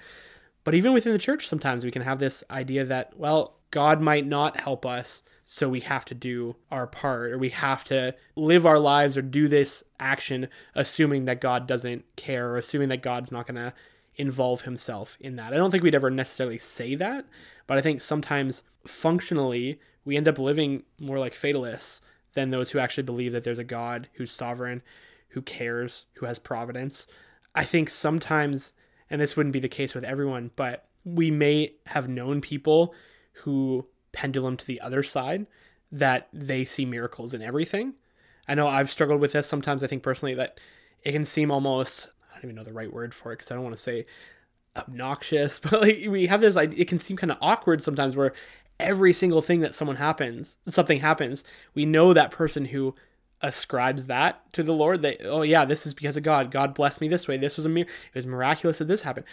But 0.64 0.74
even 0.74 0.92
within 0.92 1.12
the 1.12 1.18
church, 1.18 1.48
sometimes 1.48 1.84
we 1.84 1.90
can 1.90 2.02
have 2.02 2.18
this 2.18 2.44
idea 2.50 2.84
that, 2.84 3.18
well, 3.18 3.58
God 3.72 4.00
might 4.00 4.26
not 4.26 4.60
help 4.60 4.86
us, 4.86 5.24
so 5.44 5.68
we 5.68 5.80
have 5.80 6.04
to 6.04 6.14
do 6.14 6.54
our 6.70 6.86
part, 6.86 7.32
or 7.32 7.38
we 7.38 7.48
have 7.48 7.82
to 7.84 8.14
live 8.36 8.64
our 8.64 8.78
lives 8.78 9.16
or 9.18 9.22
do 9.22 9.48
this 9.48 9.82
action 9.98 10.48
assuming 10.74 11.24
that 11.24 11.40
God 11.40 11.66
doesn't 11.66 12.04
care, 12.14 12.50
or 12.50 12.56
assuming 12.58 12.88
that 12.90 13.02
God's 13.02 13.32
not 13.32 13.48
going 13.48 13.56
to 13.56 13.74
involve 14.14 14.62
himself 14.62 15.16
in 15.20 15.36
that. 15.36 15.52
I 15.52 15.56
don't 15.56 15.70
think 15.70 15.82
we'd 15.82 15.94
ever 15.94 16.10
necessarily 16.10 16.58
say 16.58 16.94
that, 16.94 17.26
but 17.66 17.76
I 17.76 17.80
think 17.80 18.00
sometimes 18.00 18.62
functionally 18.86 19.80
we 20.04 20.16
end 20.16 20.28
up 20.28 20.38
living 20.38 20.84
more 21.00 21.18
like 21.18 21.34
fatalists 21.34 22.00
than 22.34 22.50
those 22.50 22.70
who 22.70 22.78
actually 22.78 23.04
believe 23.04 23.32
that 23.32 23.44
there's 23.44 23.58
a 23.58 23.64
God 23.64 24.08
who's 24.14 24.32
sovereign, 24.32 24.82
who 25.28 25.42
cares, 25.42 26.04
who 26.14 26.26
has 26.26 26.38
providence. 26.38 27.06
I 27.54 27.64
think 27.64 27.90
sometimes, 27.90 28.72
and 29.10 29.20
this 29.20 29.36
wouldn't 29.36 29.52
be 29.52 29.60
the 29.60 29.68
case 29.68 29.94
with 29.94 30.04
everyone, 30.04 30.50
but 30.56 30.86
we 31.04 31.30
may 31.30 31.74
have 31.86 32.08
known 32.08 32.40
people 32.40 32.94
who 33.32 33.86
pendulum 34.12 34.56
to 34.56 34.66
the 34.66 34.80
other 34.80 35.02
side 35.02 35.46
that 35.90 36.28
they 36.32 36.64
see 36.64 36.84
miracles 36.84 37.34
in 37.34 37.42
everything. 37.42 37.94
I 38.48 38.54
know 38.54 38.68
I've 38.68 38.90
struggled 38.90 39.20
with 39.20 39.32
this 39.32 39.46
sometimes. 39.46 39.82
I 39.82 39.86
think 39.86 40.02
personally 40.02 40.34
that 40.34 40.58
it 41.02 41.12
can 41.12 41.24
seem 41.24 41.50
almost, 41.50 42.08
I 42.30 42.36
don't 42.36 42.44
even 42.44 42.56
know 42.56 42.64
the 42.64 42.72
right 42.72 42.92
word 42.92 43.14
for 43.14 43.32
it 43.32 43.36
because 43.36 43.50
I 43.50 43.54
don't 43.54 43.64
want 43.64 43.76
to 43.76 43.82
say 43.82 44.06
obnoxious, 44.76 45.58
but 45.62 45.82
like 45.82 46.04
we 46.08 46.26
have 46.26 46.40
this, 46.40 46.56
it 46.56 46.88
can 46.88 46.98
seem 46.98 47.16
kind 47.16 47.30
of 47.30 47.38
awkward 47.40 47.82
sometimes 47.82 48.16
where 48.16 48.32
every 48.80 49.12
single 49.12 49.42
thing 49.42 49.60
that 49.60 49.74
someone 49.74 49.96
happens, 49.96 50.56
something 50.68 51.00
happens, 51.00 51.44
we 51.74 51.84
know 51.86 52.12
that 52.12 52.30
person 52.30 52.66
who 52.66 52.94
ascribes 53.42 54.06
that 54.06 54.52
to 54.52 54.62
the 54.62 54.72
Lord. 54.72 55.02
That 55.02 55.18
oh 55.24 55.42
yeah, 55.42 55.64
this 55.64 55.86
is 55.86 55.94
because 55.94 56.16
of 56.16 56.22
God. 56.22 56.50
God 56.50 56.74
blessed 56.74 57.00
me 57.00 57.08
this 57.08 57.26
way. 57.28 57.36
This 57.36 57.56
was 57.56 57.66
a 57.66 57.68
mir- 57.68 57.82
it 57.82 58.14
was 58.14 58.26
miraculous 58.26 58.78
that 58.78 58.88
this 58.88 59.02
happened. 59.02 59.26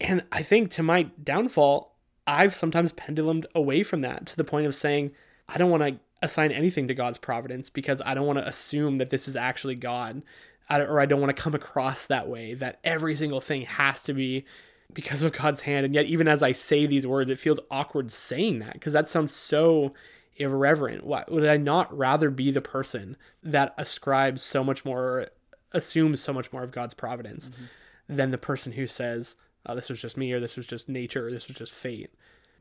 And 0.00 0.24
I 0.32 0.42
think 0.42 0.70
to 0.72 0.82
my 0.82 1.04
downfall, 1.22 1.96
I've 2.26 2.54
sometimes 2.54 2.92
pendulumed 2.92 3.46
away 3.54 3.82
from 3.82 4.02
that 4.02 4.26
to 4.26 4.36
the 4.36 4.44
point 4.44 4.66
of 4.66 4.74
saying 4.74 5.12
I 5.48 5.58
don't 5.58 5.70
want 5.70 5.82
to 5.82 6.00
assign 6.22 6.52
anything 6.52 6.88
to 6.88 6.94
God's 6.94 7.18
providence 7.18 7.70
because 7.70 8.02
I 8.04 8.14
don't 8.14 8.26
want 8.26 8.38
to 8.38 8.46
assume 8.46 8.96
that 8.96 9.10
this 9.10 9.26
is 9.26 9.36
actually 9.36 9.74
God, 9.74 10.22
or 10.68 11.00
I 11.00 11.06
don't 11.06 11.20
want 11.20 11.34
to 11.34 11.42
come 11.42 11.54
across 11.54 12.06
that 12.06 12.28
way 12.28 12.54
that 12.54 12.78
every 12.84 13.16
single 13.16 13.40
thing 13.40 13.62
has 13.62 14.02
to 14.04 14.12
be 14.12 14.44
because 14.92 15.22
of 15.22 15.32
God's 15.32 15.62
hand. 15.62 15.86
And 15.86 15.94
yet, 15.94 16.06
even 16.06 16.28
as 16.28 16.42
I 16.42 16.52
say 16.52 16.86
these 16.86 17.06
words, 17.06 17.30
it 17.30 17.38
feels 17.38 17.60
awkward 17.70 18.12
saying 18.12 18.60
that 18.60 18.74
because 18.74 18.92
that 18.92 19.08
sounds 19.08 19.34
so 19.34 19.94
irreverent. 20.36 21.04
Why 21.04 21.24
would 21.28 21.46
I 21.46 21.56
not 21.56 21.96
rather 21.96 22.30
be 22.30 22.50
the 22.50 22.60
person 22.60 23.16
that 23.42 23.74
ascribes 23.78 24.42
so 24.42 24.64
much 24.64 24.84
more, 24.84 25.28
assumes 25.72 26.20
so 26.20 26.32
much 26.32 26.52
more 26.52 26.62
of 26.62 26.72
God's 26.72 26.94
providence 26.94 27.50
mm-hmm. 27.50 28.16
than 28.16 28.30
the 28.30 28.38
person 28.38 28.72
who 28.72 28.86
says, 28.86 29.36
oh, 29.66 29.74
this 29.74 29.88
was 29.88 30.00
just 30.00 30.16
me, 30.16 30.32
or 30.32 30.40
this 30.40 30.56
was 30.56 30.66
just 30.66 30.88
nature, 30.88 31.26
or 31.26 31.30
this 31.30 31.48
was 31.48 31.56
just 31.56 31.72
fate. 31.72 32.10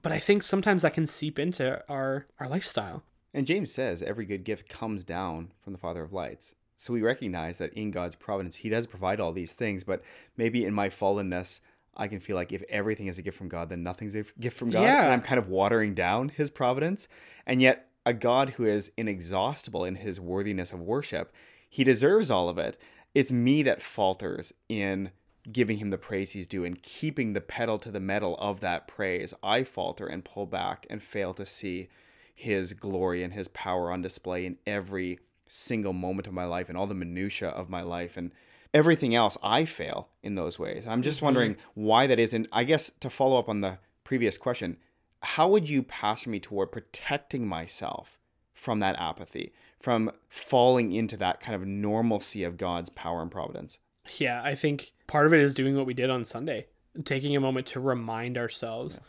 But 0.02 0.12
I 0.12 0.20
think 0.20 0.44
sometimes 0.44 0.82
that 0.82 0.94
can 0.94 1.08
seep 1.08 1.40
into 1.40 1.84
our, 1.90 2.26
our 2.40 2.48
lifestyle. 2.48 3.04
And 3.34 3.46
James 3.46 3.72
says 3.72 4.02
every 4.02 4.26
good 4.26 4.44
gift 4.44 4.70
comes 4.70 5.04
down 5.04 5.52
from 5.62 5.74
the 5.74 5.80
Father 5.80 6.02
of 6.04 6.14
lights. 6.14 6.56
So 6.78 6.94
we 6.94 7.02
recognize 7.02 7.58
that 7.58 7.74
in 7.74 7.92
God's 7.92 8.16
providence, 8.16 8.56
He 8.58 8.70
does 8.70 8.88
provide 8.88 9.20
all 9.20 9.34
these 9.34 9.54
things, 9.54 9.84
but 9.84 10.02
maybe 10.38 10.64
in 10.66 10.74
my 10.74 10.90
fallenness, 10.90 11.60
I 11.96 12.08
can 12.08 12.20
feel 12.20 12.38
like 12.38 12.54
if 12.54 12.64
everything 12.70 13.08
is 13.08 13.18
a 13.18 13.22
gift 13.22 13.38
from 13.38 13.50
God, 13.50 13.70
then 13.70 13.84
nothing's 13.84 14.16
a 14.16 14.24
gift 14.40 14.58
from 14.58 14.70
God. 14.70 14.84
Yeah. 14.84 15.04
And 15.04 15.12
I'm 15.12 15.22
kind 15.22 15.40
of 15.40 15.50
watering 15.50 15.94
down 15.94 16.30
his 16.30 16.50
providence. 16.50 17.10
And 17.46 17.62
yet, 17.62 17.90
a 18.06 18.14
God 18.14 18.52
who 18.52 18.66
is 18.66 18.92
inexhaustible 18.96 19.84
in 19.84 19.96
his 19.96 20.20
worthiness 20.20 20.72
of 20.72 20.80
worship, 20.80 21.34
He 21.70 21.84
deserves 21.84 22.32
all 22.32 22.48
of 22.48 22.58
it. 22.58 22.78
It's 23.14 23.32
me 23.32 23.64
that 23.64 23.82
falters 23.82 24.54
in 24.70 25.12
giving 25.52 25.78
him 25.78 25.90
the 25.90 25.98
praise 25.98 26.32
he's 26.32 26.48
due 26.48 26.66
and 26.66 26.82
keeping 26.82 27.34
the 27.34 27.42
pedal 27.42 27.78
to 27.80 27.92
the 27.92 28.00
metal 28.00 28.36
of 28.38 28.60
that 28.60 28.88
praise. 28.88 29.34
I 29.42 29.64
falter 29.64 30.06
and 30.08 30.26
pull 30.26 30.46
back 30.46 30.86
and 30.90 31.02
fail 31.02 31.34
to 31.36 31.46
see 31.46 31.90
his 32.34 32.74
glory 32.74 33.24
and 33.24 33.34
his 33.34 33.48
power 33.50 33.92
on 33.92 34.02
display 34.02 34.46
in 34.46 34.58
every 34.66 35.20
single 35.46 35.94
moment 35.94 36.28
of 36.28 36.34
my 36.34 36.46
life 36.46 36.70
and 36.70 36.78
all 36.78 36.88
the 36.88 36.94
minutia 36.94 37.50
of 37.50 37.70
my 37.70 37.82
life 37.82 38.16
and 38.16 38.32
everything 38.74 39.16
else 39.16 39.38
I 39.42 39.66
fail 39.66 40.10
in 40.22 40.36
those 40.36 40.60
ways. 40.60 40.86
I'm 40.88 41.02
just 41.02 41.18
mm-hmm. 41.18 41.26
wondering 41.26 41.58
why 41.74 42.08
that 42.08 42.20
is 42.20 42.34
and 42.34 42.48
I 42.52 42.64
guess 42.64 42.92
to 43.00 43.10
follow 43.10 43.40
up 43.40 43.50
on 43.50 43.62
the 43.62 43.80
previous 44.04 44.38
question, 44.38 44.78
how 45.22 45.50
would 45.50 45.68
you 45.68 45.84
pastor 45.84 46.30
me 46.30 46.40
toward 46.40 46.72
protecting 46.72 47.48
myself 47.48 48.18
from 48.54 48.80
that 48.80 48.96
apathy, 49.00 49.54
from 49.80 50.12
falling 50.30 50.92
into 50.92 51.18
that 51.18 51.40
kind 51.40 51.56
of 51.56 51.68
normalcy 51.68 52.44
of 52.44 52.58
God's 52.58 52.90
power 52.90 53.22
and 53.22 53.32
providence? 53.32 53.80
Yeah, 54.18 54.42
I 54.44 54.56
think 54.56 54.94
part 55.08 55.26
of 55.26 55.34
it 55.34 55.40
is 55.40 55.54
doing 55.54 55.76
what 55.76 55.86
we 55.86 55.94
did 55.94 56.10
on 56.10 56.26
Sunday, 56.26 56.68
taking 57.04 57.36
a 57.36 57.40
moment 57.40 57.68
to 57.68 57.80
remind 57.80 58.38
ourselves. 58.38 59.00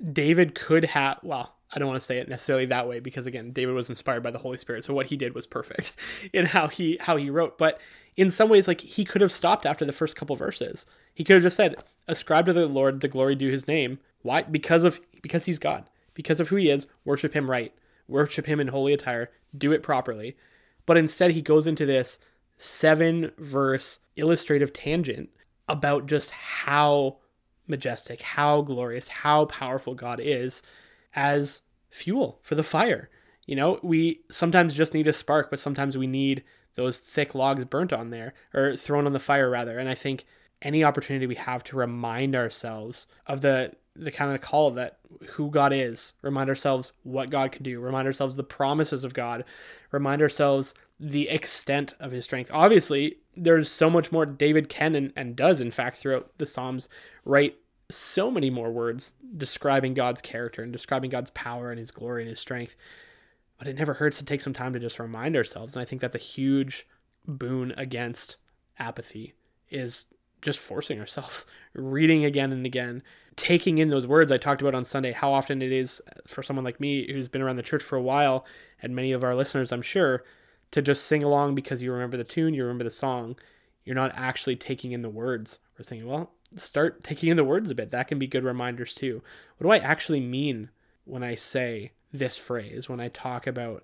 Yeah. 0.00 0.12
David 0.12 0.54
could 0.54 0.84
have, 0.84 1.18
well, 1.22 1.54
I 1.72 1.78
don't 1.78 1.88
want 1.88 2.00
to 2.00 2.06
say 2.06 2.18
it 2.18 2.28
necessarily 2.28 2.66
that 2.66 2.88
way 2.88 3.00
because 3.00 3.26
again, 3.26 3.52
David 3.52 3.74
was 3.74 3.90
inspired 3.90 4.22
by 4.22 4.30
the 4.30 4.38
Holy 4.38 4.56
Spirit, 4.56 4.84
so 4.84 4.94
what 4.94 5.06
he 5.06 5.16
did 5.16 5.34
was 5.34 5.46
perfect 5.46 5.92
in 6.32 6.46
how 6.46 6.68
he 6.68 6.96
how 7.00 7.16
he 7.16 7.30
wrote. 7.30 7.58
But 7.58 7.80
in 8.16 8.30
some 8.30 8.48
ways, 8.48 8.66
like 8.66 8.80
he 8.80 9.04
could 9.04 9.20
have 9.20 9.32
stopped 9.32 9.66
after 9.66 9.84
the 9.84 9.92
first 9.92 10.16
couple 10.16 10.34
verses. 10.34 10.86
He 11.14 11.24
could 11.24 11.34
have 11.34 11.42
just 11.42 11.56
said, 11.56 11.76
"Ascribe 12.06 12.46
to 12.46 12.52
the 12.52 12.66
Lord 12.66 13.00
the 13.00 13.08
glory 13.08 13.34
due 13.34 13.50
His 13.50 13.68
name." 13.68 13.98
Why? 14.22 14.42
Because 14.42 14.84
of 14.84 15.00
because 15.20 15.44
He's 15.44 15.58
God, 15.58 15.84
because 16.14 16.40
of 16.40 16.48
who 16.48 16.56
He 16.56 16.70
is. 16.70 16.86
Worship 17.04 17.34
Him 17.34 17.50
right. 17.50 17.74
Worship 18.06 18.46
Him 18.46 18.60
in 18.60 18.68
holy 18.68 18.94
attire. 18.94 19.30
Do 19.56 19.72
it 19.72 19.82
properly. 19.82 20.36
But 20.86 20.96
instead, 20.96 21.32
he 21.32 21.42
goes 21.42 21.66
into 21.66 21.84
this 21.84 22.18
seven 22.58 23.30
verse 23.38 24.00
illustrative 24.16 24.72
tangent 24.72 25.30
about 25.68 26.06
just 26.06 26.30
how 26.30 27.18
majestic, 27.66 28.20
how 28.20 28.62
glorious, 28.62 29.08
how 29.08 29.44
powerful 29.46 29.94
God 29.94 30.20
is 30.20 30.62
as 31.14 31.62
fuel 31.90 32.40
for 32.42 32.54
the 32.54 32.62
fire. 32.62 33.10
You 33.46 33.56
know, 33.56 33.78
we 33.82 34.20
sometimes 34.30 34.74
just 34.74 34.94
need 34.94 35.08
a 35.08 35.12
spark, 35.12 35.50
but 35.50 35.60
sometimes 35.60 35.96
we 35.96 36.06
need 36.06 36.44
those 36.74 36.98
thick 36.98 37.34
logs 37.34 37.64
burnt 37.64 37.92
on 37.92 38.10
there 38.10 38.34
or 38.54 38.76
thrown 38.76 39.06
on 39.06 39.12
the 39.12 39.20
fire 39.20 39.50
rather. 39.50 39.78
And 39.78 39.88
I 39.88 39.94
think 39.94 40.24
any 40.60 40.84
opportunity 40.84 41.26
we 41.26 41.34
have 41.36 41.62
to 41.64 41.76
remind 41.76 42.34
ourselves 42.34 43.06
of 43.26 43.40
the 43.40 43.72
the 43.98 44.10
kind 44.10 44.32
of 44.32 44.40
call 44.40 44.70
that 44.72 44.98
who 45.30 45.50
God 45.50 45.72
is, 45.72 46.12
remind 46.22 46.48
ourselves 46.48 46.92
what 47.02 47.30
God 47.30 47.52
can 47.52 47.62
do, 47.62 47.80
remind 47.80 48.06
ourselves 48.06 48.36
the 48.36 48.44
promises 48.44 49.04
of 49.04 49.14
God, 49.14 49.44
remind 49.90 50.22
ourselves 50.22 50.74
the 51.00 51.28
extent 51.28 51.94
of 52.00 52.12
his 52.12 52.24
strength. 52.24 52.50
Obviously, 52.52 53.16
there's 53.36 53.70
so 53.70 53.90
much 53.90 54.10
more 54.12 54.26
David 54.26 54.68
can 54.68 54.94
and, 54.94 55.12
and 55.16 55.36
does, 55.36 55.60
in 55.60 55.70
fact, 55.70 55.96
throughout 55.96 56.30
the 56.38 56.46
Psalms, 56.46 56.88
write 57.24 57.56
so 57.90 58.30
many 58.30 58.50
more 58.50 58.70
words 58.70 59.14
describing 59.36 59.94
God's 59.94 60.20
character 60.20 60.62
and 60.62 60.72
describing 60.72 61.10
God's 61.10 61.30
power 61.30 61.70
and 61.70 61.78
his 61.78 61.90
glory 61.90 62.22
and 62.22 62.30
his 62.30 62.40
strength. 62.40 62.76
But 63.58 63.66
it 63.66 63.76
never 63.76 63.94
hurts 63.94 64.18
to 64.18 64.24
take 64.24 64.40
some 64.40 64.52
time 64.52 64.72
to 64.72 64.78
just 64.78 64.98
remind 64.98 65.36
ourselves. 65.36 65.74
And 65.74 65.82
I 65.82 65.84
think 65.84 66.00
that's 66.00 66.14
a 66.14 66.18
huge 66.18 66.86
boon 67.26 67.74
against 67.76 68.36
apathy 68.78 69.34
is 69.70 70.04
just 70.42 70.58
forcing 70.58 71.00
ourselves, 71.00 71.46
reading 71.74 72.24
again 72.24 72.52
and 72.52 72.66
again, 72.66 73.02
taking 73.38 73.78
in 73.78 73.88
those 73.88 74.06
words 74.06 74.30
I 74.30 74.36
talked 74.36 74.60
about 74.60 74.74
on 74.74 74.84
Sunday, 74.84 75.12
how 75.12 75.32
often 75.32 75.62
it 75.62 75.72
is 75.72 76.02
for 76.26 76.42
someone 76.42 76.64
like 76.64 76.80
me 76.80 77.10
who's 77.10 77.28
been 77.28 77.40
around 77.40 77.56
the 77.56 77.62
church 77.62 77.82
for 77.82 77.96
a 77.96 78.02
while, 78.02 78.44
and 78.82 78.94
many 78.94 79.12
of 79.12 79.24
our 79.24 79.34
listeners, 79.34 79.72
I'm 79.72 79.80
sure, 79.80 80.24
to 80.72 80.82
just 80.82 81.06
sing 81.06 81.22
along 81.22 81.54
because 81.54 81.80
you 81.80 81.92
remember 81.92 82.16
the 82.16 82.24
tune, 82.24 82.52
you 82.52 82.64
remember 82.64 82.84
the 82.84 82.90
song. 82.90 83.36
You're 83.84 83.94
not 83.94 84.12
actually 84.14 84.56
taking 84.56 84.92
in 84.92 85.00
the 85.00 85.08
words. 85.08 85.60
We're 85.78 85.84
saying, 85.84 86.06
well, 86.06 86.32
start 86.56 87.02
taking 87.02 87.30
in 87.30 87.36
the 87.36 87.44
words 87.44 87.70
a 87.70 87.74
bit. 87.74 87.90
That 87.90 88.08
can 88.08 88.18
be 88.18 88.26
good 88.26 88.44
reminders 88.44 88.94
too. 88.94 89.22
What 89.56 89.64
do 89.64 89.72
I 89.72 89.78
actually 89.78 90.20
mean 90.20 90.70
when 91.04 91.22
I 91.22 91.36
say 91.36 91.92
this 92.12 92.36
phrase, 92.36 92.88
when 92.88 93.00
I 93.00 93.08
talk 93.08 93.46
about, 93.46 93.82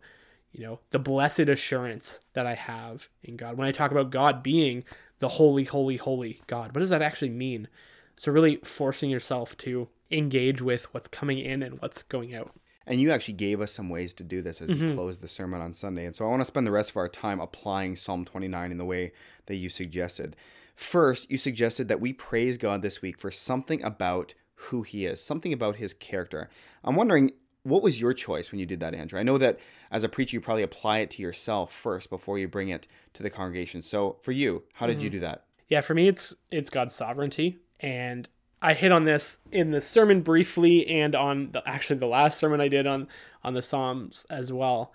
you 0.53 0.65
know, 0.65 0.81
the 0.91 0.99
blessed 0.99 1.41
assurance 1.41 2.19
that 2.35 2.47
I 2.47 2.55
have 2.55 3.09
in 3.23 3.37
God, 3.37 3.57
when 3.57 3.67
I 3.67 3.73
talk 3.73 3.93
about 3.93 4.11
God 4.11 4.43
being 4.43 4.85
the 5.21 5.29
holy, 5.29 5.65
holy, 5.65 5.97
holy 5.97 6.43
God, 6.47 6.75
what 6.75 6.81
does 6.81 6.91
that 6.91 7.03
actually 7.03 7.31
mean? 7.31 7.69
So, 8.17 8.33
really 8.33 8.57
forcing 8.63 9.11
yourself 9.11 9.57
to 9.59 9.89
engage 10.11 10.63
with 10.63 10.93
what's 10.95 11.09
coming 11.09 11.39
in 11.39 11.63
and 11.63 11.81
what's 11.81 12.03
going 12.03 12.35
out. 12.35 12.53
And 12.87 13.01
you 13.01 13.11
actually 13.11 13.35
gave 13.35 13.61
us 13.61 13.73
some 13.73 13.89
ways 13.89 14.13
to 14.15 14.25
do 14.25 14.43
this 14.43 14.61
as 14.61 14.69
mm-hmm. 14.69 14.89
you 14.89 14.95
closed 14.95 15.21
the 15.21 15.29
sermon 15.29 15.61
on 15.61 15.73
Sunday. 15.73 16.05
And 16.05 16.15
so 16.15 16.27
I 16.27 16.29
want 16.29 16.41
to 16.41 16.47
spend 16.47 16.67
the 16.67 16.73
rest 16.73 16.91
of 16.91 16.97
our 16.99 17.09
time 17.09 17.41
applying 17.41 17.97
Psalm 17.97 18.25
29 18.25 18.71
in 18.71 18.79
the 18.79 18.85
way 18.85 19.13
that 19.47 19.57
you 19.57 19.69
suggested. 19.69 20.37
First, 20.77 21.31
you 21.31 21.39
suggested 21.39 21.89
that 21.89 22.01
we 22.01 22.13
praise 22.13 22.59
God 22.59 22.83
this 22.83 23.01
week 23.01 23.19
for 23.19 23.31
something 23.31 23.83
about 23.83 24.35
who 24.55 24.83
he 24.83 25.07
is, 25.07 25.23
something 25.23 25.53
about 25.53 25.77
his 25.77 25.95
character. 25.95 26.51
I'm 26.83 26.97
wondering, 26.97 27.31
what 27.63 27.83
was 27.83 28.01
your 28.01 28.13
choice 28.13 28.53
when 28.53 28.59
you 28.59 28.67
did 28.67 28.81
that, 28.81 28.95
Andrew? 28.95 29.19
I 29.19 29.23
know 29.23 29.39
that 29.39 29.59
as 29.91 30.05
a 30.05 30.09
preacher, 30.09 30.37
you 30.37 30.41
probably 30.41 30.63
apply 30.63 30.99
it 30.99 31.11
to 31.13 31.23
yourself 31.23 31.73
first 31.73 32.11
before 32.11 32.39
you 32.39 32.49
bring 32.49 32.69
it 32.69 32.87
to 33.15 33.23
the 33.23 33.31
congregation. 33.31 33.81
So 33.81 34.19
for 34.21 34.33
you, 34.33 34.65
how 34.75 34.87
did 34.87 34.97
mm-hmm. 34.97 35.05
you 35.05 35.11
do 35.11 35.21
that? 35.21 35.45
Yeah, 35.69 35.81
for 35.81 35.95
me, 35.95 36.09
it's 36.09 36.35
it's 36.51 36.69
God's 36.69 36.95
sovereignty, 36.95 37.59
and 37.81 38.29
I 38.65 38.73
hit 38.73 38.93
on 38.93 39.05
this 39.05 39.39
in 39.53 39.73
the 39.73 39.83
sermon 39.83 40.23
briefly 40.23 40.87
and 40.87 41.15
on 41.15 41.51
the, 41.53 41.63
actually 41.69 41.99
the 41.99 42.07
last 42.07 42.39
sermon 42.39 42.63
I 42.63 42.69
did 42.69 42.87
on 42.87 43.09
on 43.43 43.53
the 43.53 43.61
Psalms 43.61 44.25
as 44.31 44.51
well. 44.51 44.93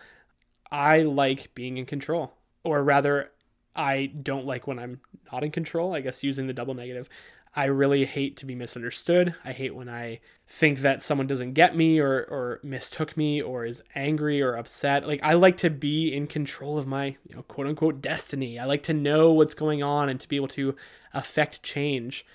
I 0.71 1.03
like 1.03 1.53
being 1.53 1.77
in 1.77 1.85
control, 1.85 2.33
or 2.63 2.83
rather, 2.83 3.31
I 3.75 4.07
don't 4.07 4.45
like 4.45 4.65
when 4.65 4.79
I'm 4.79 5.01
not 5.31 5.43
in 5.43 5.51
control. 5.51 5.93
I 5.93 6.01
guess 6.01 6.23
using 6.23 6.47
the 6.47 6.53
double 6.53 6.73
negative. 6.73 7.09
I 7.55 7.65
really 7.65 8.05
hate 8.05 8.37
to 8.37 8.45
be 8.45 8.55
misunderstood. 8.55 9.33
I 9.43 9.53
hate 9.53 9.75
when 9.75 9.89
I 9.89 10.19
think 10.47 10.79
that 10.79 11.01
someone 11.01 11.27
doesn't 11.27 11.53
get 11.53 11.75
me 11.75 11.99
or 11.99 12.23
or 12.23 12.59
mistook 12.63 13.17
me 13.17 13.41
or 13.41 13.65
is 13.65 13.83
angry 13.93 14.41
or 14.41 14.55
upset. 14.55 15.07
Like 15.07 15.19
I 15.21 15.33
like 15.33 15.57
to 15.57 15.69
be 15.69 16.13
in 16.13 16.25
control 16.27 16.77
of 16.77 16.87
my, 16.87 17.17
you 17.27 17.35
know, 17.35 17.43
quote 17.43 17.67
unquote 17.67 18.01
destiny. 18.01 18.57
I 18.57 18.65
like 18.65 18.83
to 18.83 18.93
know 18.93 19.31
what's 19.31 19.53
going 19.53 19.83
on 19.83 20.09
and 20.09 20.19
to 20.19 20.27
be 20.27 20.35
able 20.35 20.47
to 20.49 20.75
affect 21.13 21.61
change. 21.61 22.25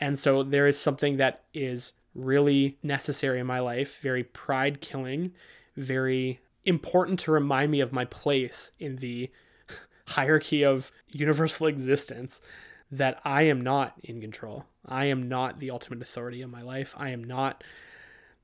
And 0.00 0.18
so 0.18 0.42
there 0.42 0.66
is 0.66 0.78
something 0.78 1.18
that 1.18 1.44
is 1.52 1.92
really 2.14 2.78
necessary 2.82 3.38
in 3.38 3.46
my 3.46 3.60
life, 3.60 4.00
very 4.00 4.24
pride 4.24 4.80
killing, 4.80 5.32
very 5.76 6.40
important 6.64 7.20
to 7.20 7.32
remind 7.32 7.70
me 7.70 7.80
of 7.80 7.92
my 7.92 8.04
place 8.04 8.72
in 8.78 8.96
the 8.96 9.30
hierarchy 10.08 10.64
of 10.64 10.90
universal 11.08 11.66
existence 11.66 12.40
that 12.90 13.20
I 13.24 13.42
am 13.42 13.60
not 13.60 13.94
in 14.02 14.20
control. 14.20 14.64
I 14.84 15.06
am 15.06 15.28
not 15.28 15.60
the 15.60 15.70
ultimate 15.70 16.02
authority 16.02 16.42
in 16.42 16.50
my 16.50 16.62
life. 16.62 16.94
I 16.98 17.10
am 17.10 17.22
not 17.22 17.62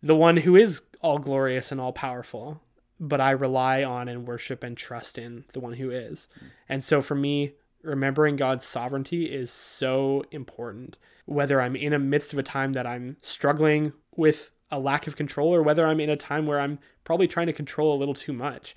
the 0.02 0.14
one 0.14 0.36
who 0.36 0.56
is 0.56 0.82
all 1.00 1.18
glorious 1.18 1.72
and 1.72 1.80
all 1.80 1.92
powerful, 1.92 2.60
but 3.00 3.20
I 3.20 3.32
rely 3.32 3.82
on 3.82 4.08
and 4.08 4.26
worship 4.26 4.62
and 4.62 4.76
trust 4.76 5.18
in 5.18 5.44
the 5.52 5.60
one 5.60 5.72
who 5.72 5.90
is. 5.90 6.28
And 6.68 6.84
so 6.84 7.00
for 7.00 7.14
me, 7.14 7.54
remembering 7.86 8.36
God's 8.36 8.64
sovereignty 8.64 9.26
is 9.26 9.50
so 9.50 10.24
important 10.30 10.98
whether 11.24 11.60
I'm 11.60 11.76
in 11.76 11.92
a 11.92 11.98
midst 11.98 12.32
of 12.32 12.38
a 12.38 12.42
time 12.42 12.72
that 12.74 12.86
I'm 12.86 13.16
struggling 13.20 13.92
with 14.16 14.50
a 14.70 14.78
lack 14.78 15.06
of 15.06 15.16
control 15.16 15.54
or 15.54 15.62
whether 15.62 15.86
I'm 15.86 16.00
in 16.00 16.10
a 16.10 16.16
time 16.16 16.46
where 16.46 16.60
I'm 16.60 16.78
probably 17.04 17.28
trying 17.28 17.46
to 17.46 17.52
control 17.52 17.96
a 17.96 17.98
little 17.98 18.14
too 18.14 18.32
much. 18.32 18.74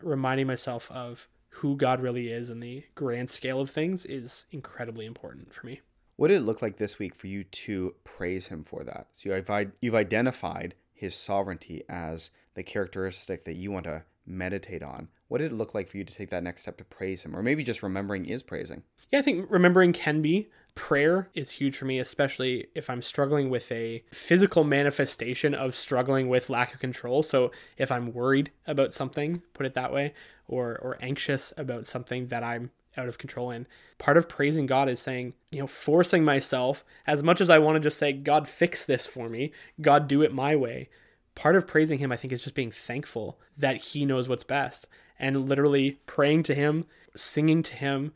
Reminding 0.00 0.46
myself 0.46 0.90
of 0.90 1.28
who 1.48 1.76
God 1.76 2.00
really 2.00 2.28
is 2.28 2.50
and 2.50 2.62
the 2.62 2.84
grand 2.94 3.30
scale 3.30 3.60
of 3.60 3.68
things 3.68 4.06
is 4.06 4.44
incredibly 4.50 5.06
important 5.06 5.52
for 5.52 5.66
me. 5.66 5.80
What 6.16 6.28
did 6.28 6.38
it 6.38 6.44
look 6.44 6.62
like 6.62 6.76
this 6.76 6.98
week 6.98 7.14
for 7.14 7.26
you 7.26 7.44
to 7.44 7.94
praise 8.04 8.48
Him 8.48 8.62
for 8.62 8.84
that? 8.84 9.08
So 9.12 9.34
you've, 9.34 9.72
you've 9.80 9.94
identified 9.94 10.74
His 10.94 11.14
sovereignty 11.14 11.82
as 11.88 12.30
the 12.54 12.62
characteristic 12.62 13.44
that 13.44 13.56
you 13.56 13.72
want 13.72 13.84
to 13.84 14.04
meditate 14.26 14.82
on. 14.82 15.08
What 15.28 15.38
did 15.38 15.52
it 15.52 15.54
look 15.54 15.74
like 15.74 15.88
for 15.88 15.96
you 15.96 16.04
to 16.04 16.14
take 16.14 16.30
that 16.30 16.42
next 16.42 16.62
step 16.62 16.76
to 16.78 16.84
praise 16.84 17.24
Him? 17.24 17.34
Or 17.36 17.42
maybe 17.42 17.64
just 17.64 17.82
remembering 17.82 18.26
is 18.26 18.42
praising? 18.42 18.82
Yeah, 19.10 19.18
I 19.18 19.22
think 19.22 19.46
remembering 19.50 19.92
can 19.92 20.22
be 20.22 20.48
prayer 20.74 21.28
is 21.34 21.50
huge 21.50 21.76
for 21.76 21.84
me, 21.84 21.98
especially 21.98 22.68
if 22.74 22.88
I'm 22.88 23.02
struggling 23.02 23.50
with 23.50 23.70
a 23.70 24.02
physical 24.10 24.64
manifestation 24.64 25.54
of 25.54 25.74
struggling 25.74 26.28
with 26.28 26.50
lack 26.50 26.72
of 26.72 26.80
control. 26.80 27.22
So 27.22 27.50
if 27.76 27.92
I'm 27.92 28.12
worried 28.12 28.50
about 28.66 28.94
something, 28.94 29.42
put 29.52 29.66
it 29.66 29.74
that 29.74 29.92
way, 29.92 30.14
or 30.48 30.78
or 30.78 30.96
anxious 31.00 31.52
about 31.56 31.86
something 31.86 32.28
that 32.28 32.42
I'm 32.42 32.70
out 32.96 33.08
of 33.08 33.18
control 33.18 33.50
in. 33.50 33.66
Part 33.98 34.16
of 34.16 34.28
praising 34.28 34.66
God 34.66 34.88
is 34.88 35.00
saying, 35.00 35.34
you 35.50 35.60
know, 35.60 35.66
forcing 35.66 36.24
myself 36.24 36.84
as 37.06 37.22
much 37.22 37.40
as 37.40 37.48
I 37.48 37.58
want 37.58 37.76
to 37.76 37.80
just 37.80 37.98
say, 37.98 38.12
God, 38.12 38.48
fix 38.48 38.84
this 38.84 39.06
for 39.06 39.28
me, 39.28 39.52
God, 39.80 40.08
do 40.08 40.22
it 40.22 40.34
my 40.34 40.56
way. 40.56 40.88
Part 41.34 41.56
of 41.56 41.66
praising 41.66 41.98
Him, 41.98 42.12
I 42.12 42.16
think, 42.16 42.32
is 42.32 42.42
just 42.42 42.54
being 42.54 42.70
thankful 42.70 43.40
that 43.58 43.76
He 43.76 44.04
knows 44.04 44.28
what's 44.28 44.44
best 44.44 44.86
and 45.18 45.48
literally 45.48 46.00
praying 46.06 46.42
to 46.44 46.54
Him, 46.54 46.86
singing 47.16 47.62
to 47.62 47.74
Him, 47.74 48.12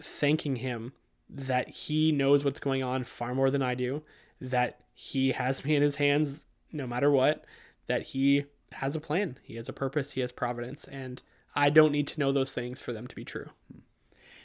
thanking 0.00 0.56
Him 0.56 0.92
that 1.32 1.68
he 1.68 2.12
knows 2.12 2.44
what's 2.44 2.60
going 2.60 2.82
on 2.82 3.04
far 3.04 3.34
more 3.34 3.50
than 3.50 3.62
I 3.62 3.74
do, 3.74 4.02
that 4.40 4.80
he 4.94 5.32
has 5.32 5.64
me 5.64 5.76
in 5.76 5.82
his 5.82 5.96
hands 5.96 6.46
no 6.72 6.86
matter 6.86 7.10
what, 7.10 7.44
that 7.86 8.02
he 8.02 8.44
has 8.72 8.94
a 8.94 9.00
plan, 9.00 9.38
he 9.42 9.56
has 9.56 9.68
a 9.68 9.72
purpose, 9.72 10.12
he 10.12 10.20
has 10.20 10.32
providence, 10.32 10.86
and 10.86 11.22
I 11.54 11.70
don't 11.70 11.92
need 11.92 12.08
to 12.08 12.20
know 12.20 12.32
those 12.32 12.52
things 12.52 12.80
for 12.80 12.92
them 12.92 13.06
to 13.06 13.16
be 13.16 13.24
true. 13.24 13.50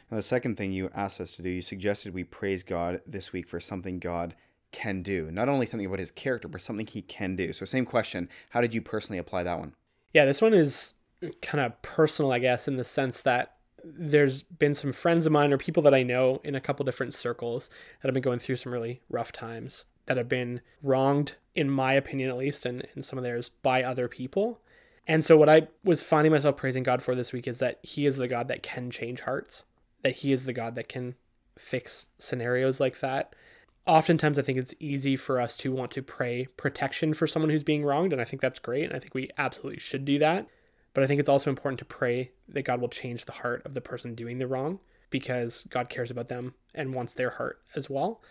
And 0.09 0.19
the 0.19 0.23
second 0.23 0.55
thing 0.55 0.71
you 0.71 0.89
asked 0.93 1.19
us 1.19 1.35
to 1.35 1.41
do, 1.41 1.49
you 1.49 1.61
suggested 1.61 2.13
we 2.13 2.23
praise 2.23 2.63
God 2.63 3.01
this 3.07 3.33
week 3.33 3.47
for 3.47 3.59
something 3.59 3.99
God 3.99 4.35
can 4.75 5.01
do. 5.01 5.31
Not 5.31 5.49
only 5.49 5.65
something 5.65 5.85
about 5.85 5.99
his 5.99 6.11
character, 6.11 6.47
but 6.47 6.61
something 6.61 6.85
he 6.85 7.01
can 7.01 7.35
do. 7.35 7.53
So, 7.53 7.65
same 7.65 7.85
question. 7.85 8.29
How 8.49 8.61
did 8.61 8.73
you 8.73 8.81
personally 8.81 9.17
apply 9.17 9.43
that 9.43 9.59
one? 9.59 9.73
Yeah, 10.13 10.25
this 10.25 10.41
one 10.41 10.53
is 10.53 10.93
kind 11.41 11.65
of 11.65 11.81
personal, 11.81 12.31
I 12.31 12.39
guess, 12.39 12.67
in 12.67 12.77
the 12.77 12.83
sense 12.83 13.21
that 13.21 13.55
there's 13.83 14.43
been 14.43 14.73
some 14.73 14.91
friends 14.91 15.25
of 15.25 15.31
mine 15.31 15.53
or 15.53 15.57
people 15.57 15.83
that 15.83 15.93
I 15.93 16.03
know 16.03 16.41
in 16.43 16.55
a 16.55 16.61
couple 16.61 16.83
different 16.85 17.13
circles 17.13 17.69
that 18.01 18.07
have 18.07 18.13
been 18.13 18.23
going 18.23 18.39
through 18.39 18.55
some 18.57 18.73
really 18.73 19.01
rough 19.09 19.31
times 19.31 19.85
that 20.07 20.17
have 20.17 20.29
been 20.29 20.61
wronged, 20.81 21.35
in 21.53 21.69
my 21.69 21.93
opinion 21.93 22.29
at 22.29 22.37
least, 22.37 22.65
and 22.65 22.87
in 22.95 23.03
some 23.03 23.17
of 23.17 23.23
theirs 23.23 23.49
by 23.49 23.83
other 23.83 24.07
people. 24.07 24.59
And 25.07 25.23
so, 25.23 25.37
what 25.37 25.49
I 25.49 25.67
was 25.83 26.01
finding 26.01 26.31
myself 26.31 26.57
praising 26.57 26.83
God 26.83 27.01
for 27.01 27.15
this 27.15 27.31
week 27.31 27.47
is 27.47 27.59
that 27.59 27.79
He 27.83 28.05
is 28.05 28.17
the 28.17 28.27
God 28.27 28.47
that 28.47 28.63
can 28.63 28.89
change 28.89 29.21
hearts, 29.21 29.63
that 30.01 30.17
He 30.17 30.31
is 30.31 30.45
the 30.45 30.53
God 30.53 30.75
that 30.75 30.89
can 30.89 31.15
fix 31.57 32.09
scenarios 32.17 32.79
like 32.79 32.99
that. 32.99 33.33
Oftentimes, 33.87 34.39
I 34.39 34.41
think 34.41 34.57
it's 34.57 34.73
easy 34.79 35.15
for 35.15 35.39
us 35.39 35.55
to 35.57 35.71
want 35.71 35.91
to 35.91 36.01
pray 36.01 36.47
protection 36.57 37.13
for 37.13 37.27
someone 37.27 37.51
who's 37.51 37.63
being 37.63 37.85
wronged, 37.85 38.13
and 38.13 38.21
I 38.21 38.25
think 38.25 38.41
that's 38.41 38.57
great, 38.57 38.85
and 38.85 38.93
I 38.93 38.99
think 38.99 39.13
we 39.13 39.29
absolutely 39.37 39.79
should 39.79 40.05
do 40.05 40.17
that. 40.19 40.47
But 40.95 41.03
I 41.03 41.07
think 41.07 41.19
it's 41.19 41.29
also 41.29 41.49
important 41.49 41.77
to 41.79 41.85
pray 41.85 42.31
that 42.47 42.63
God 42.63 42.81
will 42.81 42.89
change 42.89 43.25
the 43.25 43.33
heart 43.33 43.63
of 43.65 43.73
the 43.73 43.81
person 43.81 44.15
doing 44.15 44.39
the 44.39 44.47
wrong 44.47 44.79
because 45.09 45.65
God 45.69 45.89
cares 45.89 46.09
about 46.09 46.29
them 46.29 46.55
and 46.73 46.93
wants 46.93 47.13
their 47.13 47.31
heart 47.31 47.59
as 47.75 47.89
well. 47.89 48.21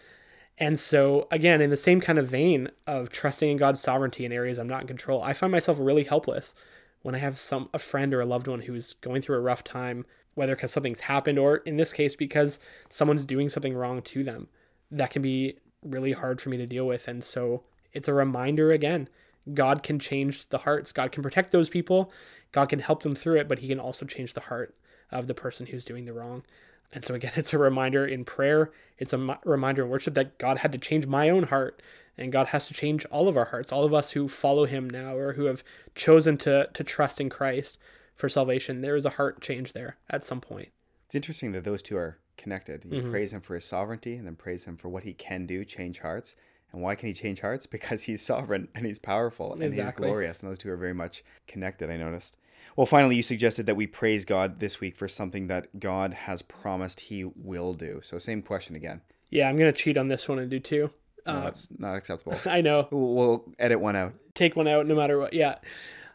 And 0.59 0.79
so, 0.79 1.29
again, 1.31 1.61
in 1.61 1.71
the 1.71 1.77
same 1.77 2.01
kind 2.01 2.19
of 2.19 2.27
vein 2.27 2.71
of 2.87 3.11
trusting 3.11 3.51
in 3.51 3.57
God's 3.57 3.81
sovereignty 3.81 4.25
in 4.25 4.33
areas 4.33 4.59
I'm 4.59 4.69
not 4.69 4.83
in 4.83 4.89
control, 4.89 5.23
I 5.23 5.35
find 5.35 5.53
myself 5.53 5.79
really 5.81 6.05
helpless 6.05 6.55
when 7.03 7.15
I 7.15 7.19
have 7.19 7.39
some 7.39 7.69
a 7.75 7.79
friend 7.79 8.15
or 8.15 8.21
a 8.21 8.27
loved 8.27 8.49
one 8.49 8.63
who's 8.63 8.95
going 8.95 9.21
through 9.21 9.37
a 9.37 9.41
rough 9.41 9.63
time, 9.63 10.07
whether 10.35 10.57
because 10.57 10.73
something's 10.73 11.01
happened 11.01 11.39
or 11.39 11.59
in 11.59 11.77
this 11.77 11.93
case 11.93 12.17
because 12.17 12.59
someone's 12.89 13.25
doing 13.25 13.49
something 13.49 13.75
wrong 13.75 14.01
to 14.03 14.25
them. 14.25 14.49
That 14.97 15.11
can 15.11 15.23
be 15.23 15.59
really 15.83 16.13
hard 16.13 16.41
for 16.41 16.49
me 16.49 16.57
to 16.57 16.67
deal 16.67 16.87
with. 16.87 17.09
And 17.09 17.23
so 17.23 17.63
it's 17.93 18.09
a 18.09 18.15
reminder 18.15 18.73
again 18.73 19.09
God 19.53 19.83
can 19.83 19.99
change 19.99 20.49
the 20.49 20.59
hearts. 20.59 20.93
God 20.93 21.13
can 21.13 21.23
protect 21.23 21.51
those 21.51 21.69
people. 21.69 22.11
God 22.53 22.67
can 22.67 22.79
help 22.79 23.03
them 23.03 23.15
through 23.15 23.41
it, 23.41 23.49
but 23.49 23.59
He 23.59 23.69
can 23.69 23.81
also 23.81 24.07
change 24.07 24.33
the 24.33 24.41
heart 24.41 24.75
of 25.11 25.27
the 25.27 25.35
person 25.35 25.67
who's 25.67 25.85
doing 25.85 26.05
the 26.05 26.13
wrong. 26.13 26.45
And 26.93 27.05
so, 27.05 27.15
again, 27.15 27.33
it's 27.37 27.53
a 27.53 27.59
reminder 27.59 28.07
in 28.07 28.25
prayer, 28.25 28.73
it's 28.99 29.13
a 29.13 29.39
reminder 29.45 29.85
in 29.85 29.91
worship 29.91 30.15
that 30.15 30.39
God 30.39 30.59
had 30.59 30.73
to 30.73 30.79
change 30.79 31.07
my 31.07 31.29
own 31.29 31.45
heart, 31.45 31.83
and 32.17 32.33
God 32.33 32.49
has 32.49 32.67
to 32.69 32.75
change 32.75 33.05
all 33.07 33.29
of 33.29 33.37
our 33.37 33.47
hearts, 33.47 33.73
all 33.73 33.85
of 33.85 33.93
us 33.93 34.13
who 34.13 34.29
follow 34.29 34.65
Him 34.65 34.89
now 34.89 35.17
or 35.17 35.35
who 35.35 35.45
have 35.45 35.65
chosen 35.95 36.39
to, 36.39 36.69
to 36.73 36.85
trust 36.85 37.21
in 37.21 37.29
Christ 37.29 37.77
for 38.15 38.29
salvation. 38.29 38.81
There 38.81 38.97
is 38.97 39.05
a 39.05 39.11
heart 39.11 39.41
change 39.41 39.73
there 39.73 39.97
at 40.09 40.25
some 40.25 40.41
point. 40.41 40.69
It's 41.07 41.15
interesting 41.15 41.53
that 41.53 41.65
those 41.65 41.83
two 41.83 41.97
are 41.97 42.19
connected. 42.37 42.85
You 42.85 43.03
mm-hmm. 43.03 43.11
praise 43.11 43.33
Him 43.33 43.41
for 43.41 43.55
His 43.55 43.65
sovereignty 43.65 44.17
and 44.17 44.27
then 44.27 44.37
praise 44.37 44.65
Him 44.65 44.77
for 44.77 44.89
what 44.89 45.05
He 45.05 45.13
can 45.13 45.47
do, 45.47 45.65
change 45.65 46.01
hearts. 46.01 46.35
And 46.75 46.83
why 46.83 46.97
can 46.97 47.07
he 47.07 47.15
change 47.15 47.41
hearts? 47.41 47.67
Because 47.75 48.03
he's 48.03 48.21
sovereign 48.21 48.69
and 48.75 48.85
he's 48.85 48.99
powerful 48.99 49.53
and 49.53 49.63
exactly. 49.63 50.07
he's 50.07 50.11
glorious. 50.11 50.41
And 50.41 50.51
those 50.51 50.59
two 50.59 50.71
are 50.71 50.77
very 50.77 50.93
much 50.93 51.23
connected, 51.47 51.89
I 51.89 51.97
noticed. 51.97 52.37
Well, 52.77 52.87
finally, 52.87 53.17
you 53.17 53.23
suggested 53.23 53.67
that 53.67 53.77
we 53.77 53.87
praise 53.87 54.25
God 54.25 54.59
this 54.59 54.81
week 54.81 54.97
for 54.97 55.07
something 55.07 55.47
that 55.47 55.79
God 55.79 56.13
has 56.13 56.43
promised 56.43 57.01
he 57.01 57.25
will 57.25 57.75
do. 57.75 58.01
So, 58.03 58.19
same 58.19 58.43
question 58.43 58.75
again. 58.75 59.03
Yeah, 59.31 59.49
I'm 59.49 59.57
going 59.57 59.73
to 59.73 59.79
cheat 59.79 59.97
on 59.97 60.09
this 60.09 60.29
one 60.29 60.39
and 60.39 60.51
do 60.51 60.59
two. 60.59 60.91
No, 61.27 61.33
uh, 61.33 61.41
that's 61.45 61.69
not 61.79 61.95
acceptable. 61.95 62.37
I 62.51 62.61
know. 62.61 62.89
We'll 62.91 63.45
edit 63.59 63.81
one 63.81 63.97
out. 63.97 64.15
Take 64.35 64.57
one 64.57 64.67
out 64.67 64.87
no 64.87 64.95
matter 64.95 65.19
what. 65.19 65.33
Yeah. 65.33 65.57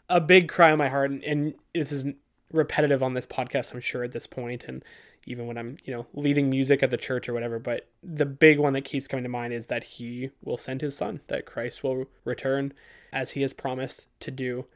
A 0.08 0.20
big 0.20 0.48
cry 0.48 0.72
on 0.72 0.78
my 0.78 0.88
heart, 0.88 1.10
and, 1.10 1.22
and 1.24 1.54
this 1.74 1.92
is 1.92 2.04
repetitive 2.52 3.02
on 3.02 3.14
this 3.14 3.26
podcast, 3.26 3.72
I'm 3.72 3.80
sure, 3.80 4.02
at 4.02 4.12
this 4.12 4.26
point, 4.26 4.64
and 4.64 4.84
even 5.26 5.46
when 5.46 5.58
I'm, 5.58 5.76
you 5.84 5.92
know, 5.92 6.06
leading 6.14 6.50
music 6.50 6.82
at 6.82 6.90
the 6.90 6.96
church 6.96 7.28
or 7.28 7.32
whatever. 7.32 7.58
But 7.58 7.88
the 8.02 8.26
big 8.26 8.58
one 8.58 8.72
that 8.72 8.84
keeps 8.84 9.06
coming 9.06 9.24
to 9.24 9.28
mind 9.28 9.52
is 9.52 9.66
that 9.68 9.84
he 9.84 10.30
will 10.42 10.56
send 10.56 10.80
his 10.80 10.96
son, 10.96 11.20
that 11.28 11.46
Christ 11.46 11.84
will 11.84 12.06
return 12.24 12.72
as 13.12 13.32
he 13.32 13.42
has 13.42 13.52
promised 13.52 14.06
to 14.20 14.30
do 14.30 14.66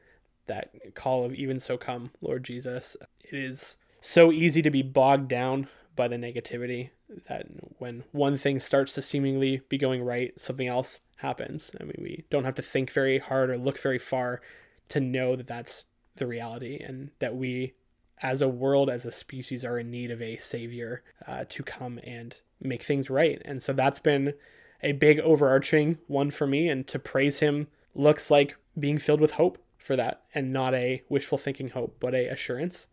that 0.46 0.94
call 0.94 1.24
of 1.24 1.34
even 1.34 1.58
so 1.58 1.76
come, 1.76 2.10
Lord 2.20 2.44
Jesus. 2.44 2.96
It 3.20 3.34
is 3.34 3.76
so 4.00 4.30
easy 4.30 4.60
to 4.62 4.70
be 4.70 4.82
bogged 4.82 5.28
down 5.28 5.68
by 5.96 6.08
the 6.08 6.16
negativity 6.16 6.90
that 7.28 7.46
when 7.78 8.04
one 8.12 8.36
thing 8.36 8.60
starts 8.60 8.92
to 8.94 9.02
seemingly 9.02 9.62
be 9.68 9.78
going 9.78 10.02
right, 10.02 10.38
something 10.38 10.68
else 10.68 11.00
happens. 11.16 11.70
I 11.80 11.84
mean, 11.84 11.98
we 11.98 12.24
don't 12.30 12.44
have 12.44 12.56
to 12.56 12.62
think 12.62 12.90
very 12.90 13.18
hard 13.18 13.50
or 13.50 13.56
look 13.56 13.78
very 13.78 13.98
far 13.98 14.42
to 14.90 15.00
know 15.00 15.36
that 15.36 15.46
that's 15.46 15.84
the 16.16 16.26
reality 16.26 16.78
and 16.82 17.10
that 17.18 17.34
we, 17.36 17.74
as 18.22 18.42
a 18.42 18.48
world, 18.48 18.88
as 18.88 19.04
a 19.04 19.12
species, 19.12 19.64
are 19.64 19.78
in 19.78 19.90
need 19.90 20.10
of 20.10 20.22
a 20.22 20.36
savior 20.36 21.02
uh, 21.26 21.44
to 21.48 21.62
come 21.62 21.98
and 22.04 22.36
make 22.60 22.82
things 22.82 23.10
right. 23.10 23.40
And 23.44 23.62
so 23.62 23.72
that's 23.72 23.98
been 23.98 24.34
a 24.82 24.92
big 24.92 25.18
overarching 25.20 25.98
one 26.06 26.30
for 26.30 26.46
me. 26.46 26.68
And 26.68 26.86
to 26.88 26.98
praise 26.98 27.40
him 27.40 27.68
looks 27.94 28.30
like 28.30 28.56
being 28.78 28.98
filled 28.98 29.20
with 29.20 29.32
hope 29.32 29.58
for 29.78 29.96
that 29.96 30.22
and 30.34 30.52
not 30.52 30.74
a 30.74 31.02
wishful 31.08 31.38
thinking 31.38 31.70
hope, 31.70 31.96
but 32.00 32.14
a 32.14 32.28
assurance 32.28 32.86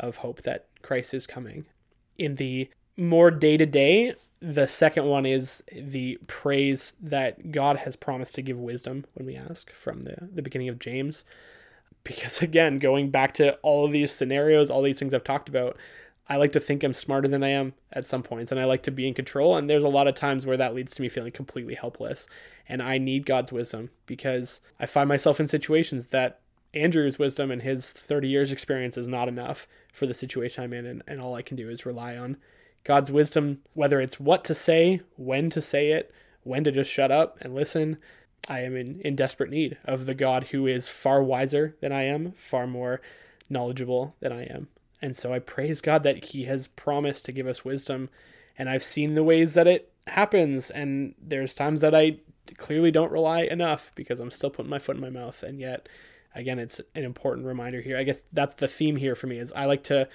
of 0.00 0.18
hope 0.18 0.42
that 0.42 0.66
Christ 0.82 1.14
is 1.14 1.26
coming. 1.26 1.66
In 2.18 2.36
the 2.36 2.70
more 2.96 3.30
day 3.30 3.56
to 3.56 3.66
day, 3.66 4.14
the 4.40 4.66
second 4.66 5.06
one 5.06 5.24
is 5.24 5.62
the 5.72 6.18
praise 6.26 6.94
that 7.00 7.52
God 7.52 7.78
has 7.78 7.94
promised 7.94 8.34
to 8.34 8.42
give 8.42 8.58
wisdom 8.58 9.04
when 9.14 9.24
we 9.24 9.36
ask 9.36 9.70
from 9.70 10.02
the, 10.02 10.16
the 10.34 10.42
beginning 10.42 10.68
of 10.68 10.80
James. 10.80 11.24
Because 12.04 12.42
again, 12.42 12.78
going 12.78 13.10
back 13.10 13.32
to 13.34 13.54
all 13.62 13.84
of 13.84 13.92
these 13.92 14.10
scenarios, 14.10 14.70
all 14.70 14.82
these 14.82 14.98
things 14.98 15.14
I've 15.14 15.24
talked 15.24 15.48
about, 15.48 15.76
I 16.28 16.36
like 16.36 16.52
to 16.52 16.60
think 16.60 16.82
I'm 16.82 16.92
smarter 16.92 17.28
than 17.28 17.42
I 17.42 17.48
am 17.48 17.74
at 17.92 18.06
some 18.06 18.22
points, 18.22 18.50
and 18.50 18.60
I 18.60 18.64
like 18.64 18.82
to 18.84 18.90
be 18.90 19.08
in 19.08 19.14
control. 19.14 19.56
And 19.56 19.68
there's 19.68 19.84
a 19.84 19.88
lot 19.88 20.06
of 20.06 20.14
times 20.14 20.46
where 20.46 20.56
that 20.56 20.74
leads 20.74 20.94
to 20.94 21.02
me 21.02 21.08
feeling 21.08 21.32
completely 21.32 21.74
helpless. 21.74 22.26
And 22.68 22.82
I 22.82 22.98
need 22.98 23.26
God's 23.26 23.52
wisdom 23.52 23.90
because 24.06 24.60
I 24.78 24.86
find 24.86 25.08
myself 25.08 25.40
in 25.40 25.48
situations 25.48 26.08
that 26.08 26.40
Andrew's 26.74 27.18
wisdom 27.18 27.50
and 27.50 27.62
his 27.62 27.90
30 27.92 28.28
years 28.28 28.52
experience 28.52 28.96
is 28.96 29.08
not 29.08 29.28
enough 29.28 29.66
for 29.92 30.06
the 30.06 30.14
situation 30.14 30.64
I'm 30.64 30.72
in. 30.72 30.86
And, 30.86 31.02
and 31.06 31.20
all 31.20 31.34
I 31.34 31.42
can 31.42 31.56
do 31.56 31.68
is 31.68 31.84
rely 31.84 32.16
on 32.16 32.36
God's 32.84 33.12
wisdom, 33.12 33.58
whether 33.74 34.00
it's 34.00 34.18
what 34.18 34.44
to 34.44 34.54
say, 34.54 35.02
when 35.16 35.50
to 35.50 35.60
say 35.60 35.90
it, 35.90 36.12
when 36.44 36.64
to 36.64 36.72
just 36.72 36.90
shut 36.90 37.10
up 37.10 37.38
and 37.40 37.54
listen. 37.54 37.98
I 38.48 38.60
am 38.60 38.76
in, 38.76 39.00
in 39.00 39.16
desperate 39.16 39.50
need 39.50 39.78
of 39.84 40.06
the 40.06 40.14
God 40.14 40.44
who 40.44 40.66
is 40.66 40.88
far 40.88 41.22
wiser 41.22 41.76
than 41.80 41.92
I 41.92 42.02
am, 42.04 42.32
far 42.32 42.66
more 42.66 43.00
knowledgeable 43.48 44.14
than 44.20 44.32
I 44.32 44.44
am. 44.44 44.68
And 45.00 45.16
so 45.16 45.32
I 45.32 45.38
praise 45.38 45.80
God 45.80 46.02
that 46.02 46.26
He 46.26 46.44
has 46.44 46.68
promised 46.68 47.24
to 47.26 47.32
give 47.32 47.46
us 47.46 47.64
wisdom. 47.64 48.08
And 48.58 48.68
I've 48.68 48.82
seen 48.82 49.14
the 49.14 49.24
ways 49.24 49.54
that 49.54 49.66
it 49.66 49.92
happens. 50.06 50.70
And 50.70 51.14
there's 51.20 51.54
times 51.54 51.80
that 51.80 51.94
I 51.94 52.18
clearly 52.56 52.90
don't 52.90 53.12
rely 53.12 53.42
enough 53.42 53.92
because 53.94 54.20
I'm 54.20 54.30
still 54.30 54.50
putting 54.50 54.70
my 54.70 54.78
foot 54.78 54.96
in 54.96 55.02
my 55.02 55.10
mouth. 55.10 55.42
And 55.42 55.60
yet, 55.60 55.88
again, 56.34 56.58
it's 56.58 56.80
an 56.94 57.04
important 57.04 57.46
reminder 57.46 57.80
here. 57.80 57.96
I 57.96 58.04
guess 58.04 58.24
that's 58.32 58.54
the 58.56 58.68
theme 58.68 58.96
here 58.96 59.14
for 59.14 59.26
me 59.26 59.38
is 59.38 59.52
I 59.52 59.66
like 59.66 59.84
to 59.84 60.08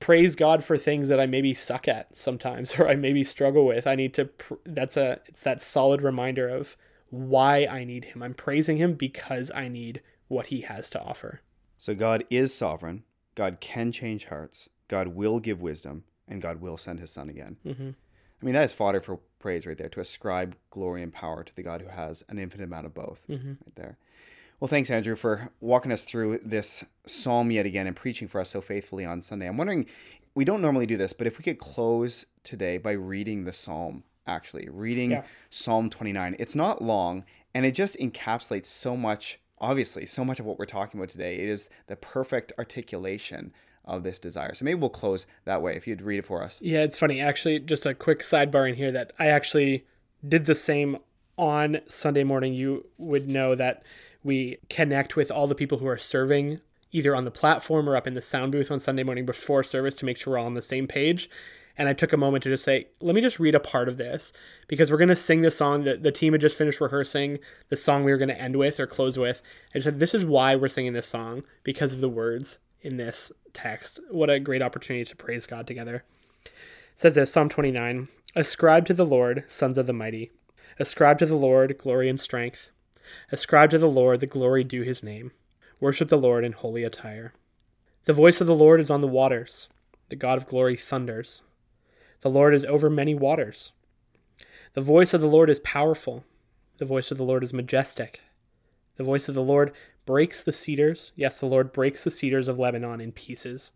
praise 0.00 0.36
God 0.36 0.62
for 0.62 0.76
things 0.76 1.08
that 1.08 1.20
I 1.20 1.26
maybe 1.26 1.54
suck 1.54 1.88
at 1.88 2.16
sometimes 2.16 2.74
or 2.78 2.88
I 2.88 2.94
maybe 2.94 3.24
struggle 3.24 3.66
with. 3.66 3.86
I 3.86 3.94
need 3.94 4.14
to 4.14 4.26
pr- 4.26 4.54
that's 4.64 4.96
a 4.96 5.20
it's 5.26 5.42
that 5.42 5.62
solid 5.62 6.02
reminder 6.02 6.48
of 6.48 6.76
why 7.14 7.66
I 7.66 7.84
need 7.84 8.06
him. 8.06 8.22
I'm 8.22 8.34
praising 8.34 8.76
him 8.76 8.94
because 8.94 9.50
I 9.54 9.68
need 9.68 10.02
what 10.28 10.46
he 10.46 10.62
has 10.62 10.90
to 10.90 11.00
offer. 11.00 11.40
So 11.76 11.94
God 11.94 12.24
is 12.30 12.54
sovereign. 12.54 13.04
God 13.34 13.58
can 13.60 13.90
change 13.92 14.26
hearts, 14.26 14.68
God 14.88 15.08
will 15.08 15.40
give 15.40 15.60
wisdom, 15.60 16.04
and 16.28 16.40
God 16.40 16.60
will 16.60 16.76
send 16.76 17.00
his 17.00 17.10
son 17.10 17.28
again. 17.28 17.56
Mm-hmm. 17.66 17.90
I 17.90 18.44
mean, 18.44 18.54
that 18.54 18.64
is 18.64 18.72
fodder 18.72 19.00
for 19.00 19.18
praise 19.38 19.66
right 19.66 19.76
there, 19.76 19.88
to 19.88 20.00
ascribe 20.00 20.56
glory 20.70 21.02
and 21.02 21.12
power 21.12 21.42
to 21.42 21.54
the 21.54 21.62
God 21.62 21.80
who 21.80 21.88
has 21.88 22.22
an 22.28 22.38
infinite 22.38 22.64
amount 22.64 22.86
of 22.86 22.94
both 22.94 23.22
mm-hmm. 23.28 23.48
right 23.48 23.74
there. 23.74 23.98
Well, 24.60 24.68
thanks, 24.68 24.90
Andrew, 24.90 25.16
for 25.16 25.50
walking 25.60 25.92
us 25.92 26.04
through 26.04 26.38
this 26.44 26.84
psalm 27.06 27.50
yet 27.50 27.66
again 27.66 27.86
and 27.86 27.96
preaching 27.96 28.28
for 28.28 28.40
us 28.40 28.50
so 28.50 28.60
faithfully 28.60 29.04
on 29.04 29.20
Sunday. 29.20 29.48
I'm 29.48 29.56
wondering, 29.56 29.86
we 30.34 30.44
don't 30.44 30.62
normally 30.62 30.86
do 30.86 30.96
this, 30.96 31.12
but 31.12 31.26
if 31.26 31.38
we 31.38 31.44
could 31.44 31.58
close 31.58 32.24
today 32.42 32.78
by 32.78 32.92
reading 32.92 33.44
the 33.44 33.52
psalm, 33.52 34.04
actually, 34.26 34.68
reading 34.70 35.12
yeah. 35.12 35.22
Psalm 35.50 35.90
29. 35.90 36.36
It's 36.38 36.54
not 36.54 36.82
long, 36.82 37.24
and 37.54 37.64
it 37.64 37.74
just 37.74 37.98
encapsulates 37.98 38.66
so 38.66 38.96
much 38.96 39.40
obviously 39.58 40.04
so 40.04 40.24
much 40.24 40.40
of 40.40 40.44
what 40.44 40.58
we're 40.58 40.66
talking 40.66 40.98
about 40.98 41.08
today 41.08 41.36
it 41.36 41.48
is 41.48 41.68
the 41.86 41.94
perfect 41.94 42.52
articulation 42.58 43.52
of 43.84 44.02
this 44.02 44.18
desire. 44.18 44.54
So 44.54 44.64
maybe 44.64 44.80
we'll 44.80 44.90
close 44.90 45.26
that 45.44 45.62
way 45.62 45.76
if 45.76 45.86
you'd 45.86 46.02
read 46.02 46.18
it 46.18 46.26
for 46.26 46.42
us. 46.42 46.60
Yeah, 46.62 46.80
it's 46.80 46.98
funny. 46.98 47.20
Actually, 47.20 47.60
just 47.60 47.84
a 47.86 47.94
quick 47.94 48.20
sidebar 48.20 48.68
in 48.68 48.76
here 48.76 48.90
that 48.92 49.12
I 49.18 49.26
actually 49.26 49.84
did 50.26 50.46
the 50.46 50.54
same 50.54 50.98
on 51.36 51.80
Sunday 51.88 52.24
morning. 52.24 52.54
You 52.54 52.86
would 52.96 53.28
know 53.28 53.54
that 53.54 53.82
we 54.22 54.58
connect 54.70 55.16
with 55.16 55.30
all 55.30 55.46
the 55.46 55.54
people 55.54 55.78
who 55.78 55.86
are 55.86 55.98
serving 55.98 56.60
either 56.92 57.14
on 57.14 57.24
the 57.24 57.30
platform 57.30 57.88
or 57.88 57.96
up 57.96 58.06
in 58.06 58.14
the 58.14 58.22
sound 58.22 58.52
booth 58.52 58.70
on 58.70 58.80
Sunday 58.80 59.02
morning 59.02 59.26
before 59.26 59.62
service 59.62 59.96
to 59.96 60.06
make 60.06 60.16
sure 60.16 60.32
we're 60.32 60.38
all 60.38 60.46
on 60.46 60.54
the 60.54 60.62
same 60.62 60.86
page 60.86 61.28
and 61.76 61.88
I 61.88 61.92
took 61.92 62.12
a 62.12 62.16
moment 62.16 62.44
to 62.44 62.50
just 62.50 62.64
say, 62.64 62.88
let 63.00 63.14
me 63.14 63.20
just 63.20 63.40
read 63.40 63.54
a 63.54 63.60
part 63.60 63.88
of 63.88 63.96
this 63.96 64.32
because 64.68 64.90
we're 64.90 64.98
going 64.98 65.08
to 65.08 65.16
sing 65.16 65.42
the 65.42 65.50
song 65.50 65.84
that 65.84 66.02
the 66.02 66.12
team 66.12 66.32
had 66.32 66.40
just 66.40 66.56
finished 66.56 66.80
rehearsing, 66.80 67.38
the 67.68 67.76
song 67.76 68.04
we 68.04 68.12
were 68.12 68.18
going 68.18 68.28
to 68.28 68.40
end 68.40 68.56
with 68.56 68.78
or 68.78 68.86
close 68.86 69.18
with. 69.18 69.42
I 69.74 69.80
said, 69.80 69.98
this 69.98 70.14
is 70.14 70.24
why 70.24 70.54
we're 70.54 70.68
singing 70.68 70.92
this 70.92 71.06
song 71.06 71.42
because 71.64 71.92
of 71.92 72.00
the 72.00 72.08
words 72.08 72.58
in 72.80 72.96
this 72.96 73.32
text. 73.52 73.98
What 74.10 74.30
a 74.30 74.38
great 74.38 74.62
opportunity 74.62 75.04
to 75.04 75.16
praise 75.16 75.46
God 75.46 75.66
together. 75.66 76.04
It 76.44 76.52
says 76.94 77.14
this 77.14 77.32
Psalm 77.32 77.48
29 77.48 78.08
Ascribe 78.36 78.84
to 78.86 78.94
the 78.94 79.06
Lord, 79.06 79.44
sons 79.48 79.78
of 79.78 79.86
the 79.86 79.92
mighty. 79.92 80.30
Ascribe 80.78 81.18
to 81.20 81.26
the 81.26 81.36
Lord 81.36 81.78
glory 81.78 82.08
and 82.08 82.20
strength. 82.20 82.70
Ascribe 83.30 83.70
to 83.70 83.78
the 83.78 83.88
Lord 83.88 84.20
the 84.20 84.26
glory 84.26 84.64
due 84.64 84.82
his 84.82 85.02
name. 85.02 85.32
Worship 85.80 86.08
the 86.08 86.16
Lord 86.16 86.44
in 86.44 86.52
holy 86.52 86.84
attire. 86.84 87.32
The 88.06 88.12
voice 88.12 88.40
of 88.40 88.46
the 88.46 88.54
Lord 88.54 88.80
is 88.80 88.90
on 88.90 89.00
the 89.00 89.08
waters. 89.08 89.68
The 90.08 90.16
God 90.16 90.36
of 90.36 90.46
glory 90.46 90.76
thunders. 90.76 91.42
The 92.24 92.30
Lord 92.30 92.54
is 92.54 92.64
over 92.64 92.88
many 92.88 93.14
waters. 93.14 93.72
The 94.72 94.80
voice 94.80 95.12
of 95.12 95.20
the 95.20 95.26
Lord 95.26 95.50
is 95.50 95.60
powerful. 95.60 96.24
The 96.78 96.86
voice 96.86 97.10
of 97.10 97.18
the 97.18 97.22
Lord 97.22 97.44
is 97.44 97.52
majestic. 97.52 98.22
The 98.96 99.04
voice 99.04 99.28
of 99.28 99.34
the 99.34 99.42
Lord 99.42 99.72
breaks 100.06 100.42
the 100.42 100.50
cedars. 100.50 101.12
Yes, 101.16 101.36
the 101.36 101.44
Lord 101.44 101.70
breaks 101.70 102.02
the 102.02 102.10
cedars 102.10 102.48
of 102.48 102.58
Lebanon 102.58 103.02
in 103.02 103.12
pieces. 103.12 103.72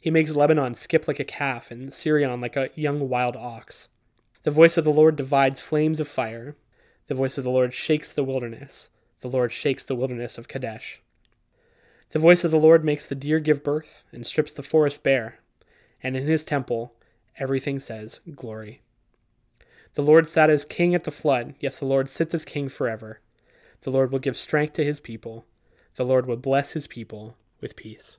He 0.00 0.12
makes 0.12 0.36
Lebanon 0.36 0.74
skip 0.74 1.08
like 1.08 1.18
a 1.18 1.24
calf 1.24 1.72
and 1.72 1.92
Sirion 1.92 2.40
like 2.40 2.54
a 2.54 2.70
young 2.76 3.08
wild 3.08 3.34
ox. 3.34 3.88
The 4.44 4.52
voice 4.52 4.76
of 4.76 4.84
the 4.84 4.92
Lord 4.92 5.16
divides 5.16 5.58
flames 5.58 5.98
of 5.98 6.06
fire. 6.06 6.54
The 7.08 7.16
voice 7.16 7.36
of 7.36 7.42
the 7.42 7.50
Lord 7.50 7.74
shakes 7.74 8.12
the 8.12 8.22
wilderness. 8.22 8.90
The 9.22 9.28
Lord 9.28 9.50
shakes 9.50 9.82
the 9.82 9.96
wilderness 9.96 10.38
of 10.38 10.46
Kadesh. 10.46 11.02
The 12.10 12.20
voice 12.20 12.44
of 12.44 12.52
the 12.52 12.60
Lord 12.60 12.84
makes 12.84 13.06
the 13.06 13.16
deer 13.16 13.40
give 13.40 13.64
birth 13.64 14.04
and 14.12 14.24
strips 14.24 14.52
the 14.52 14.62
forest 14.62 15.02
bare. 15.02 15.40
And 16.00 16.16
in 16.16 16.28
his 16.28 16.44
temple, 16.44 16.94
everything 17.40 17.80
says, 17.80 18.20
Glory. 18.36 18.82
The 19.94 20.02
Lord 20.02 20.28
sat 20.28 20.50
as 20.50 20.64
king 20.64 20.94
at 20.94 21.02
the 21.02 21.10
flood. 21.10 21.54
Yes, 21.58 21.80
the 21.80 21.86
Lord 21.86 22.08
sits 22.08 22.32
as 22.34 22.44
king 22.44 22.68
forever. 22.68 23.20
The 23.80 23.90
Lord 23.90 24.12
will 24.12 24.20
give 24.20 24.36
strength 24.36 24.74
to 24.74 24.84
his 24.84 25.00
people. 25.00 25.46
The 25.96 26.04
Lord 26.04 26.26
will 26.26 26.36
bless 26.36 26.72
his 26.72 26.86
people 26.86 27.36
with 27.60 27.74
peace. 27.74 28.18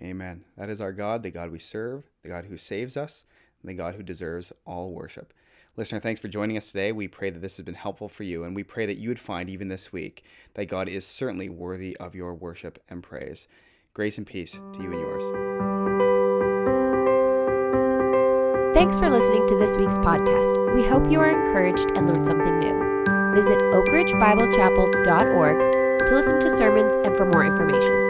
Amen. 0.00 0.44
That 0.56 0.70
is 0.70 0.80
our 0.80 0.92
God, 0.92 1.22
the 1.22 1.30
God 1.30 1.50
we 1.50 1.58
serve, 1.58 2.04
the 2.22 2.30
God 2.30 2.46
who 2.46 2.56
saves 2.56 2.96
us, 2.96 3.26
and 3.60 3.68
the 3.68 3.74
God 3.74 3.96
who 3.96 4.02
deserves 4.02 4.52
all 4.64 4.92
worship. 4.92 5.34
Listener, 5.76 6.00
thanks 6.00 6.20
for 6.20 6.28
joining 6.28 6.56
us 6.56 6.68
today. 6.68 6.90
We 6.92 7.06
pray 7.06 7.30
that 7.30 7.40
this 7.40 7.56
has 7.58 7.64
been 7.64 7.74
helpful 7.74 8.08
for 8.08 8.24
you, 8.24 8.44
and 8.44 8.56
we 8.56 8.64
pray 8.64 8.86
that 8.86 8.98
you 8.98 9.08
would 9.08 9.20
find, 9.20 9.50
even 9.50 9.68
this 9.68 9.92
week, 9.92 10.24
that 10.54 10.66
God 10.66 10.88
is 10.88 11.06
certainly 11.06 11.48
worthy 11.48 11.96
of 11.98 12.14
your 12.14 12.34
worship 12.34 12.82
and 12.88 13.02
praise. 13.02 13.46
Grace 13.92 14.18
and 14.18 14.26
peace 14.26 14.52
to 14.52 14.82
you 14.82 14.92
and 14.92 15.00
yours. 15.00 16.09
Thanks 18.80 18.98
for 18.98 19.10
listening 19.10 19.46
to 19.48 19.56
this 19.56 19.76
week's 19.76 19.98
podcast. 19.98 20.72
We 20.72 20.82
hope 20.82 21.10
you 21.10 21.20
are 21.20 21.28
encouraged 21.28 21.92
and 21.94 22.08
learned 22.08 22.26
something 22.26 22.60
new. 22.60 22.72
Visit 23.34 23.58
oakridgebiblechapel.org 23.58 26.08
to 26.08 26.14
listen 26.14 26.40
to 26.40 26.56
sermons 26.56 26.94
and 27.04 27.14
for 27.14 27.26
more 27.26 27.44
information. 27.44 28.09